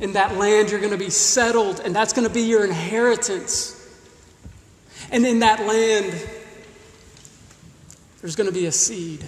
In 0.00 0.14
that 0.14 0.38
land, 0.38 0.70
you're 0.70 0.80
going 0.80 0.90
to 0.92 0.96
be 0.96 1.10
settled, 1.10 1.80
and 1.80 1.94
that's 1.94 2.14
going 2.14 2.26
to 2.26 2.32
be 2.32 2.44
your 2.44 2.64
inheritance. 2.64 3.74
And 5.10 5.26
in 5.26 5.40
that 5.40 5.66
land, 5.66 6.14
there's 8.22 8.36
going 8.36 8.48
to 8.48 8.58
be 8.58 8.64
a 8.64 8.72
seed, 8.72 9.22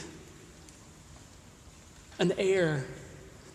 an 2.18 2.32
heir 2.38 2.84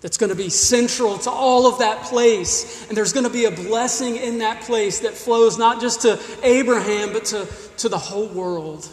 that's 0.01 0.17
going 0.17 0.29
to 0.29 0.35
be 0.35 0.49
central 0.49 1.17
to 1.17 1.29
all 1.31 1.65
of 1.65 1.79
that 1.79 2.03
place. 2.03 2.87
And 2.89 2.97
there's 2.97 3.13
going 3.13 3.25
to 3.25 3.31
be 3.31 3.45
a 3.45 3.51
blessing 3.51 4.17
in 4.17 4.39
that 4.39 4.61
place 4.61 4.99
that 4.99 5.13
flows 5.13 5.57
not 5.57 5.79
just 5.79 6.01
to 6.01 6.19
Abraham, 6.43 7.13
but 7.13 7.25
to, 7.25 7.47
to 7.77 7.89
the 7.89 7.97
whole 7.97 8.27
world. 8.27 8.87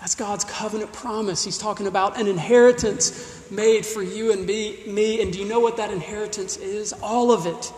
That's 0.00 0.16
God's 0.16 0.44
covenant 0.44 0.92
promise. 0.92 1.44
He's 1.44 1.58
talking 1.58 1.86
about 1.86 2.18
an 2.20 2.26
inheritance 2.26 3.48
made 3.50 3.86
for 3.86 4.02
you 4.02 4.32
and 4.32 4.44
me. 4.44 5.22
And 5.22 5.32
do 5.32 5.38
you 5.38 5.44
know 5.44 5.60
what 5.60 5.76
that 5.78 5.92
inheritance 5.92 6.56
is? 6.56 6.92
All 6.94 7.30
of 7.30 7.46
it 7.46 7.72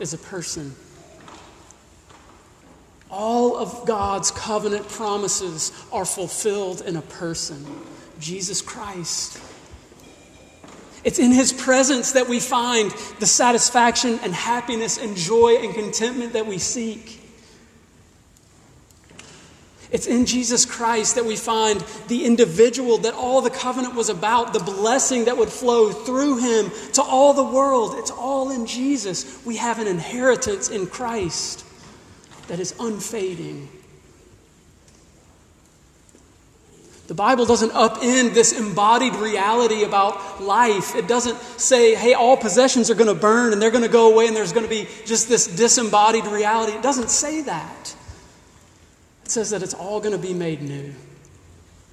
is 0.00 0.14
a 0.14 0.18
person. 0.18 0.74
All 3.12 3.58
of 3.58 3.84
God's 3.84 4.30
covenant 4.30 4.88
promises 4.88 5.70
are 5.92 6.06
fulfilled 6.06 6.80
in 6.80 6.96
a 6.96 7.02
person 7.02 7.64
Jesus 8.18 8.62
Christ. 8.62 9.38
It's 11.04 11.18
in 11.18 11.30
His 11.30 11.52
presence 11.52 12.12
that 12.12 12.28
we 12.28 12.40
find 12.40 12.90
the 13.20 13.26
satisfaction 13.26 14.18
and 14.22 14.32
happiness 14.32 14.96
and 14.96 15.14
joy 15.14 15.56
and 15.56 15.74
contentment 15.74 16.32
that 16.32 16.46
we 16.46 16.56
seek. 16.56 17.20
It's 19.90 20.06
in 20.06 20.24
Jesus 20.24 20.64
Christ 20.64 21.16
that 21.16 21.26
we 21.26 21.36
find 21.36 21.80
the 22.08 22.24
individual 22.24 22.96
that 22.98 23.12
all 23.12 23.42
the 23.42 23.50
covenant 23.50 23.94
was 23.94 24.08
about, 24.08 24.54
the 24.54 24.60
blessing 24.60 25.26
that 25.26 25.36
would 25.36 25.50
flow 25.50 25.90
through 25.90 26.38
him 26.38 26.70
to 26.94 27.02
all 27.02 27.34
the 27.34 27.44
world. 27.44 27.96
It's 27.98 28.10
all 28.10 28.50
in 28.50 28.64
Jesus. 28.64 29.44
We 29.44 29.56
have 29.56 29.80
an 29.80 29.86
inheritance 29.86 30.70
in 30.70 30.86
Christ 30.86 31.66
that 32.48 32.60
is 32.60 32.74
unfading. 32.78 33.68
The 37.08 37.14
Bible 37.14 37.44
doesn't 37.44 37.72
upend 37.72 38.32
this 38.32 38.58
embodied 38.58 39.16
reality 39.16 39.82
about 39.82 40.42
life. 40.42 40.94
It 40.94 41.08
doesn't 41.08 41.36
say, 41.60 41.94
hey, 41.94 42.14
all 42.14 42.36
possessions 42.36 42.90
are 42.90 42.94
going 42.94 43.12
to 43.12 43.20
burn 43.20 43.52
and 43.52 43.60
they're 43.60 43.70
going 43.70 43.82
to 43.82 43.90
go 43.90 44.10
away 44.12 44.28
and 44.28 44.36
there's 44.36 44.52
going 44.52 44.64
to 44.64 44.70
be 44.70 44.88
just 45.04 45.28
this 45.28 45.46
disembodied 45.46 46.24
reality. 46.26 46.72
It 46.72 46.82
doesn't 46.82 47.10
say 47.10 47.42
that 47.42 47.94
It 49.24 49.30
says 49.30 49.50
that 49.50 49.62
it's 49.62 49.74
all 49.74 50.00
going 50.00 50.12
to 50.12 50.18
be 50.18 50.32
made 50.32 50.62
new. 50.62 50.94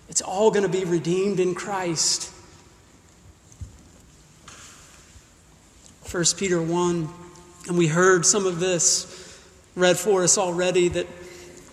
It's 0.10 0.22
all 0.22 0.52
going 0.52 0.64
to 0.64 0.70
be 0.70 0.86
redeemed 0.86 1.40
in 1.40 1.54
Christ. 1.54 2.32
1 6.10 6.24
Peter 6.38 6.62
1, 6.62 7.10
and 7.68 7.78
we 7.78 7.88
heard 7.88 8.26
some 8.26 8.46
of 8.46 8.60
this 8.60 9.19
read 9.80 9.98
for 9.98 10.24
us 10.24 10.38
already 10.38 10.90
that 10.90 11.08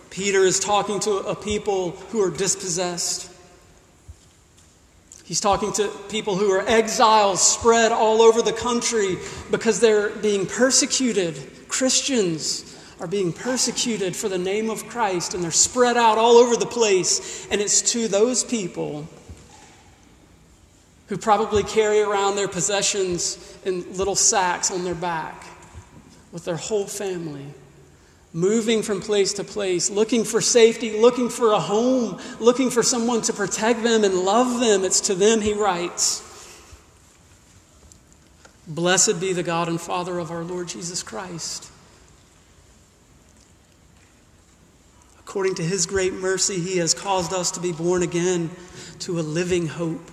Peter 0.09 0.39
is 0.39 0.59
talking 0.59 0.99
to 1.01 1.17
a 1.17 1.35
people 1.35 1.91
who 2.11 2.21
are 2.21 2.31
dispossessed. 2.31 3.31
He's 5.23 5.41
talking 5.41 5.73
to 5.73 5.89
people 6.09 6.37
who 6.37 6.49
are 6.51 6.67
exiles 6.67 7.41
spread 7.41 7.91
all 7.91 8.21
over 8.21 8.41
the 8.41 8.53
country 8.53 9.17
because 9.51 9.79
they're 9.79 10.09
being 10.09 10.45
persecuted, 10.45 11.37
Christians 11.67 12.75
are 12.99 13.07
being 13.07 13.31
persecuted 13.31 14.15
for 14.15 14.29
the 14.29 14.37
name 14.37 14.69
of 14.69 14.87
Christ, 14.87 15.33
and 15.33 15.43
they're 15.43 15.51
spread 15.51 15.97
out 15.97 16.17
all 16.17 16.37
over 16.37 16.55
the 16.55 16.65
place. 16.65 17.47
And 17.51 17.61
it's 17.61 17.81
to 17.91 18.07
those 18.07 18.43
people 18.43 19.07
who 21.07 21.17
probably 21.17 21.63
carry 21.63 22.01
around 22.01 22.35
their 22.35 22.47
possessions 22.47 23.57
in 23.65 23.97
little 23.97 24.15
sacks 24.15 24.71
on 24.71 24.83
their 24.83 24.95
back 24.95 25.45
with 26.31 26.45
their 26.45 26.57
whole 26.57 26.85
family, 26.85 27.45
moving 28.37 28.83
from 28.83 29.01
place 29.01 29.33
to 29.33 29.43
place, 29.43 29.89
looking 29.89 30.23
for 30.23 30.41
safety, 30.41 30.99
looking 30.99 31.29
for 31.29 31.53
a 31.53 31.59
home, 31.59 32.19
looking 32.39 32.69
for 32.69 32.83
someone 32.83 33.21
to 33.21 33.33
protect 33.33 33.83
them 33.83 34.03
and 34.03 34.13
love 34.13 34.59
them. 34.59 34.83
It's 34.83 35.01
to 35.01 35.15
them 35.15 35.41
he 35.41 35.53
writes. 35.53 36.23
Blessed 38.67 39.19
be 39.19 39.33
the 39.33 39.43
God 39.43 39.69
and 39.69 39.79
Father 39.79 40.19
of 40.19 40.29
our 40.29 40.43
Lord 40.43 40.67
Jesus 40.67 41.01
Christ 41.01 41.71
According 45.27 45.55
to 45.55 45.63
his 45.63 45.85
great 45.85 46.13
mercy, 46.13 46.57
he 46.57 46.77
has 46.77 46.93
caused 46.93 47.33
us 47.33 47.51
to 47.51 47.59
be 47.59 47.73
born 47.73 48.01
again 48.01 48.49
to 48.99 49.19
a 49.19 49.21
living 49.21 49.67
hope. 49.67 50.09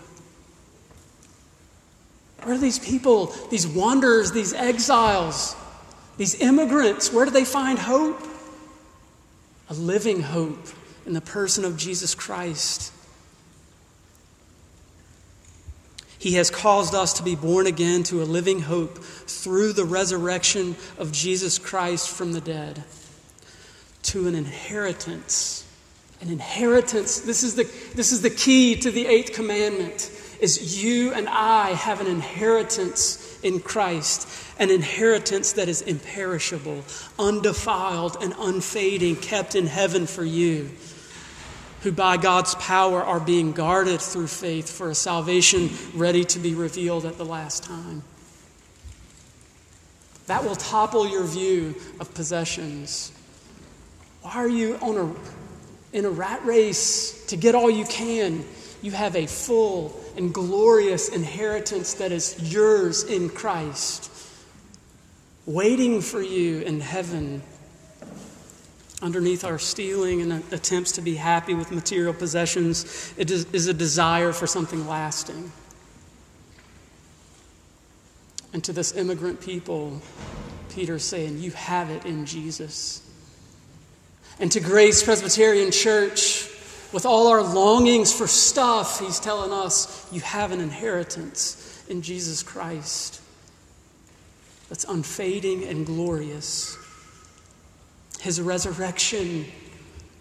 Where 2.43 2.57
are 2.57 2.59
these 2.59 2.81
people, 2.81 3.27
these 3.49 3.65
wanderers, 3.65 4.33
these 4.33 4.53
exiles, 4.53 5.55
these 6.17 6.35
immigrants? 6.41 7.13
Where 7.13 7.25
do 7.25 7.31
they 7.31 7.45
find 7.45 7.79
hope? 7.79 8.21
A 9.69 9.75
living 9.75 10.21
hope 10.21 10.69
in 11.07 11.13
the 11.13 11.21
person 11.21 11.65
of 11.65 11.77
Jesus 11.77 12.15
Christ. 12.15 12.93
He 16.19 16.35
has 16.35 16.51
caused 16.51 16.95
us 16.95 17.13
to 17.15 17.23
be 17.23 17.35
born 17.35 17.67
again 17.67 18.03
to 18.05 18.23
a 18.23 18.25
living 18.25 18.61
hope 18.61 18.99
through 18.99 19.75
the 19.75 19.85
resurrection 19.85 20.77
of 20.97 21.13
Jesus 21.13 21.59
Christ 21.59 22.09
from 22.09 22.33
the 22.33 22.41
dead 22.41 22.83
to 24.05 24.27
an 24.27 24.35
inheritance. 24.35 25.67
An 26.21 26.31
inheritance. 26.31 27.21
This 27.21 27.43
is 27.43 27.57
the, 27.57 27.65
this 27.95 28.13
is 28.13 28.23
the 28.23 28.31
key 28.31 28.77
to 28.77 28.91
the 28.91 29.07
eighth 29.07 29.35
commandment 29.35 30.11
is 30.45 30.85
you 30.85 31.13
and 31.15 31.29
I 31.29 31.71
have 31.71 32.01
an 32.03 32.07
inheritance 32.07 33.41
in 33.43 33.61
Christ, 33.61 34.29
an 34.59 34.71
inheritance 34.71 35.55
that 35.55 35.69
is 35.69 35.81
imperishable, 35.81 36.85
undefiled, 37.19 38.19
and 38.21 38.35
unfading, 38.39 39.17
kept 39.17 39.55
in 39.55 39.67
heaven 39.67 40.07
for 40.07 40.23
you, 40.23 40.71
who 41.81 41.91
by 41.91 42.19
God's 42.19 42.55
power 42.57 43.03
are 43.03 43.21
being 43.21 43.53
guarded 43.53 44.01
through 44.01 44.27
faith 44.27 44.71
for 44.71 44.91
a 44.91 44.95
salvation 44.95 45.71
ready 45.95 46.25
to 46.27 46.39
be 46.39 46.55
revealed 46.55 47.07
at 47.07 47.17
the 47.17 47.25
last 47.25 47.65
time. 47.65 48.03
That 50.27 50.45
will 50.45 50.57
topple 50.57 51.09
your 51.09 51.25
view 51.25 51.75
of 51.99 52.15
possessions 52.15 53.13
why 54.25 54.37
are 54.37 54.49
you 54.49 54.79
on 54.81 54.97
a, 54.97 55.97
in 55.97 56.07
a 56.07 56.11
rat 56.11 56.43
race 56.47 57.27
to 57.27 57.37
get 57.37 57.55
all 57.55 57.69
you 57.69 57.85
can? 57.85 58.43
You 58.85 58.91
have 58.91 59.17
a 59.17 59.25
full 59.25 59.99
and 60.15 60.31
glorious 60.35 61.09
inheritance 61.09 61.95
that 61.95 62.13
is 62.13 62.53
yours 62.53 63.03
in 63.03 63.31
Christ, 63.31 64.11
waiting 65.47 66.03
for 66.03 66.21
you 66.21 66.61
in 66.61 66.81
heaven. 66.81 67.43
Underneath 69.01 69.43
our 69.43 69.59
stealing 69.59 70.21
and 70.21 70.53
attempts 70.53 70.93
to 70.93 71.01
be 71.01 71.15
happy 71.15 71.55
with 71.55 71.73
material 71.73 72.13
possessions, 72.13 73.15
it 73.17 73.31
is, 73.31 73.69
a 73.69 73.73
desire 73.73 74.35
for 74.35 74.47
something 74.47 74.87
lasting. 74.87 75.51
And 78.53 78.63
to 78.65 78.75
this 78.75 78.95
immigrant 78.95 79.41
people, 79.41 80.03
Peter's 80.69 81.05
saying, 81.05 81.39
You 81.39 81.53
have 81.53 81.89
it 81.89 82.05
in 82.05 82.27
Jesus 82.27 83.01
and 84.39 84.51
to 84.53 84.61
Grace 84.61 85.03
Presbyterian 85.03 85.71
Church, 85.71 86.34
with 86.95 87.05
all 87.05 87.27
our 87.27 87.43
longings 87.43 88.13
for 88.13 88.29
stuff, 88.29 89.01
he's 89.01 89.19
telling 89.19 89.53
us 89.53 90.07
you 90.13 90.21
have 90.21 90.53
an 90.53 90.61
inheritance 90.61 91.85
in 91.89 92.03
Jesus 92.03 92.45
Christ 92.45 93.21
that's 94.69 94.85
unfading 94.85 95.65
and 95.65 95.85
glorious. 95.85 96.79
His 98.21 98.41
resurrection 98.41 99.45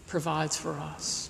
provides 0.07 0.57
for 0.57 0.73
us. 0.73 1.29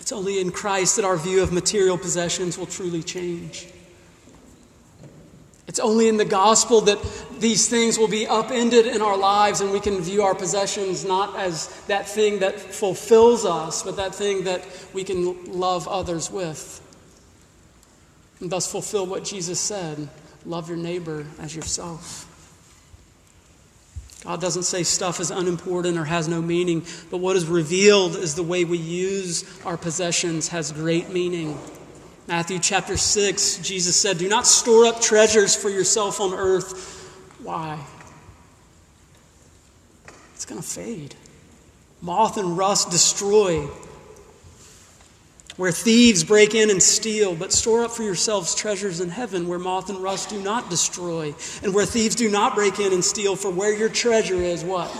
It's 0.00 0.10
only 0.10 0.40
in 0.40 0.50
Christ 0.50 0.96
that 0.96 1.04
our 1.04 1.18
view 1.18 1.42
of 1.42 1.52
material 1.52 1.98
possessions 1.98 2.56
will 2.56 2.64
truly 2.64 3.02
change. 3.02 3.66
It's 5.68 5.78
only 5.78 6.08
in 6.08 6.16
the 6.16 6.24
gospel 6.24 6.80
that 6.82 6.98
these 7.38 7.68
things 7.68 7.98
will 7.98 8.08
be 8.08 8.26
upended 8.26 8.86
in 8.86 9.02
our 9.02 9.18
lives 9.18 9.60
and 9.60 9.70
we 9.70 9.80
can 9.80 10.00
view 10.00 10.22
our 10.22 10.34
possessions 10.34 11.04
not 11.04 11.36
as 11.36 11.68
that 11.88 12.08
thing 12.08 12.38
that 12.38 12.58
fulfills 12.58 13.44
us, 13.44 13.82
but 13.82 13.96
that 13.96 14.14
thing 14.14 14.44
that 14.44 14.64
we 14.94 15.04
can 15.04 15.52
love 15.52 15.86
others 15.86 16.30
with. 16.30 16.80
And 18.40 18.50
thus 18.50 18.70
fulfill 18.70 19.06
what 19.06 19.24
Jesus 19.24 19.60
said 19.60 20.08
love 20.46 20.68
your 20.68 20.78
neighbor 20.78 21.26
as 21.38 21.54
yourself. 21.54 22.24
God 24.24 24.40
doesn't 24.40 24.62
say 24.62 24.82
stuff 24.82 25.20
is 25.20 25.30
unimportant 25.30 25.98
or 25.98 26.04
has 26.04 26.28
no 26.28 26.40
meaning, 26.40 26.84
but 27.10 27.18
what 27.18 27.36
is 27.36 27.46
revealed 27.46 28.16
is 28.16 28.34
the 28.34 28.42
way 28.42 28.64
we 28.64 28.78
use 28.78 29.44
our 29.66 29.76
possessions 29.76 30.48
has 30.48 30.72
great 30.72 31.10
meaning. 31.10 31.58
Matthew 32.28 32.58
chapter 32.58 32.98
6, 32.98 33.56
Jesus 33.60 33.96
said, 33.96 34.18
Do 34.18 34.28
not 34.28 34.46
store 34.46 34.84
up 34.84 35.00
treasures 35.00 35.56
for 35.56 35.70
yourself 35.70 36.20
on 36.20 36.34
earth. 36.34 37.08
Why? 37.42 37.82
It's 40.34 40.44
going 40.44 40.60
to 40.60 40.66
fade. 40.66 41.14
Moth 42.02 42.36
and 42.36 42.58
rust 42.58 42.90
destroy. 42.90 43.66
Where 45.56 45.72
thieves 45.72 46.22
break 46.22 46.54
in 46.54 46.68
and 46.68 46.82
steal, 46.82 47.34
but 47.34 47.50
store 47.50 47.84
up 47.84 47.92
for 47.92 48.02
yourselves 48.02 48.54
treasures 48.54 49.00
in 49.00 49.08
heaven 49.08 49.48
where 49.48 49.58
moth 49.58 49.88
and 49.88 49.98
rust 49.98 50.28
do 50.28 50.38
not 50.38 50.68
destroy, 50.68 51.34
and 51.62 51.72
where 51.72 51.86
thieves 51.86 52.14
do 52.14 52.28
not 52.28 52.54
break 52.54 52.78
in 52.78 52.92
and 52.92 53.02
steal, 53.02 53.36
for 53.36 53.50
where 53.50 53.74
your 53.74 53.88
treasure 53.88 54.36
is, 54.36 54.62
what? 54.62 54.92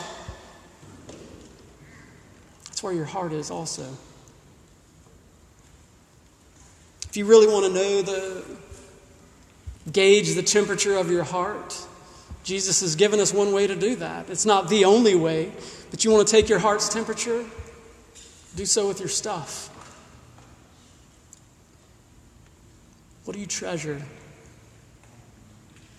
That's 2.64 2.82
where 2.82 2.94
your 2.94 3.04
heart 3.04 3.32
is 3.32 3.50
also. 3.50 3.86
If 7.08 7.16
you 7.16 7.24
really 7.24 7.46
want 7.46 7.66
to 7.66 7.72
know 7.72 8.02
the 8.02 8.44
gauge 9.90 10.34
the 10.34 10.42
temperature 10.42 10.96
of 10.96 11.10
your 11.10 11.24
heart, 11.24 11.86
Jesus 12.44 12.80
has 12.80 12.96
given 12.96 13.20
us 13.20 13.32
one 13.32 13.52
way 13.52 13.66
to 13.66 13.74
do 13.74 13.96
that. 13.96 14.28
It's 14.30 14.46
not 14.46 14.68
the 14.68 14.84
only 14.84 15.14
way, 15.14 15.52
but 15.90 16.04
you 16.04 16.10
want 16.10 16.26
to 16.26 16.30
take 16.30 16.48
your 16.48 16.58
heart's 16.58 16.88
temperature? 16.88 17.44
Do 18.56 18.66
so 18.66 18.88
with 18.88 19.00
your 19.00 19.08
stuff. 19.08 19.68
What 23.24 23.34
do 23.34 23.40
you 23.40 23.46
treasure? 23.46 24.02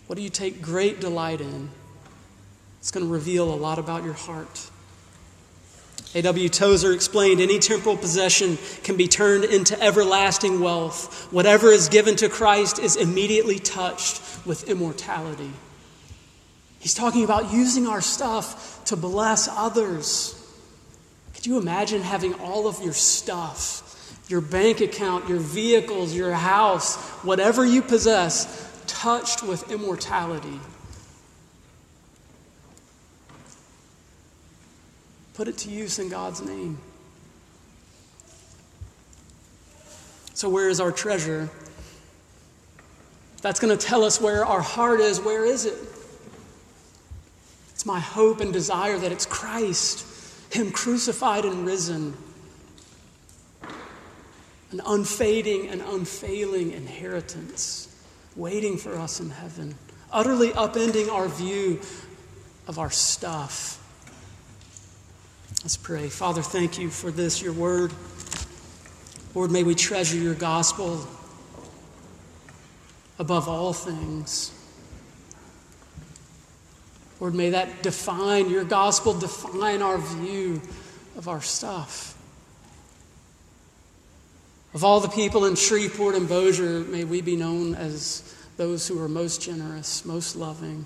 What 0.08 0.16
do 0.16 0.24
you 0.24 0.30
take 0.30 0.62
great 0.62 1.00
delight 1.00 1.42
in? 1.42 1.70
It's 2.80 2.90
going 2.92 3.06
to 3.06 3.12
reveal 3.12 3.54
a 3.54 3.56
lot 3.56 3.78
about 3.78 4.04
your 4.04 4.14
heart. 4.14 4.70
A.W. 6.16 6.50
Tozer 6.50 6.92
explained 6.92 7.40
any 7.40 7.60
temporal 7.60 7.96
possession 7.96 8.58
can 8.84 8.98
be 8.98 9.08
turned 9.08 9.44
into 9.44 9.80
everlasting 9.82 10.60
wealth. 10.60 11.32
Whatever 11.32 11.70
is 11.70 11.88
given 11.88 12.16
to 12.16 12.30
Christ 12.30 12.80
is 12.80 12.96
immediately 12.96 13.60
touched 13.60 14.20
with 14.46 14.68
immortality. 14.68 15.52
He's 16.80 16.96
talking 16.96 17.24
about 17.24 17.54
using 17.54 17.86
our 17.86 18.02
stuff 18.02 18.84
to 18.86 18.96
bless 18.96 19.48
others. 19.48 20.36
Could 21.36 21.46
you 21.46 21.60
imagine 21.60 22.02
having 22.02 22.34
all 22.36 22.68
of 22.68 22.82
your 22.82 22.94
stuff, 22.94 23.86
your 24.28 24.42
bank 24.42 24.82
account, 24.82 25.30
your 25.30 25.40
vehicles, 25.40 26.16
your 26.16 26.34
house, 26.34 26.96
whatever 27.24 27.64
you 27.64 27.84
possess, 27.84 28.68
touched 28.88 29.44
with 29.44 29.72
immortality? 29.72 30.60
Put 35.40 35.48
it 35.48 35.58
to 35.60 35.70
use 35.70 36.00
in 36.00 36.10
God's 36.10 36.42
name. 36.42 36.78
So, 40.34 40.50
where 40.50 40.68
is 40.68 40.82
our 40.82 40.92
treasure? 40.92 41.50
That's 43.42 43.58
going 43.62 43.78
to 43.78 43.82
tell 43.82 44.04
us 44.04 44.20
where 44.20 44.46
our 44.46 44.60
heart 44.60 45.00
is. 45.00 45.22
Where 45.22 45.46
is 45.46 45.64
it? 45.64 45.76
It's 47.70 47.86
my 47.86 48.02
hope 48.02 48.42
and 48.42 48.52
desire 48.52 48.98
that 48.98 49.14
it's 49.14 49.26
Christ, 49.26 50.06
Him 50.52 50.72
crucified 50.72 51.46
and 51.46 51.66
risen, 51.66 52.18
an 54.72 54.82
unfading 54.86 55.70
and 55.70 55.82
unfailing 55.82 56.72
inheritance 56.72 57.96
waiting 58.36 58.76
for 58.76 58.98
us 58.98 59.22
in 59.22 59.30
heaven, 59.30 59.76
utterly 60.12 60.50
upending 60.50 61.10
our 61.10 61.30
view 61.30 61.80
of 62.68 62.78
our 62.78 62.92
stuff 62.92 63.80
Let's 65.64 65.76
pray. 65.76 66.08
Father, 66.08 66.42
thank 66.42 66.80
you 66.80 66.90
for 66.90 67.12
this, 67.12 67.42
your 67.42 67.52
word. 67.52 67.92
Lord, 69.36 69.52
may 69.52 69.64
we 69.64 69.76
treasure 69.76 70.16
your 70.16 70.34
gospel 70.34 71.06
above 73.20 73.50
all 73.50 73.74
things. 73.74 74.54
Lord, 77.20 77.36
may 77.36 77.50
that 77.50 77.84
define, 77.84 78.50
your 78.50 78.64
gospel 78.64 79.14
define 79.14 79.82
our 79.82 79.98
view 79.98 80.62
of 81.18 81.28
our 81.28 81.42
stuff. 81.42 82.18
Of 84.74 84.86
all 84.86 85.02
the 85.02 85.10
people 85.10 85.44
in 85.44 85.56
Shreveport 85.56 86.16
and 86.16 86.30
Bossier, 86.30 86.86
may 86.86 87.04
we 87.04 87.20
be 87.20 87.36
known 87.36 87.76
as 87.76 88.34
those 88.56 88.88
who 88.88 89.02
are 89.04 89.10
most 89.10 89.42
generous, 89.42 90.06
most 90.06 90.38
loving, 90.38 90.86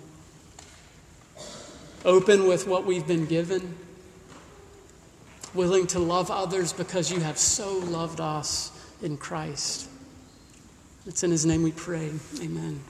open 2.04 2.48
with 2.48 2.66
what 2.66 2.86
we've 2.86 3.06
been 3.06 3.28
given 3.28 3.78
willing 5.54 5.88
to 5.88 6.00
love 6.00 6.32
others 6.32 6.74
because 6.74 7.12
you 7.12 7.20
have 7.20 7.38
so 7.38 7.78
loved 7.78 8.20
us 8.20 8.72
in 9.02 9.18
Christ. 9.18 9.90
It's 11.06 11.24
in 11.24 11.32
His 11.32 11.46
name 11.46 11.64
we 11.64 11.72
pray. 11.72 12.12
Amen. 12.42 12.82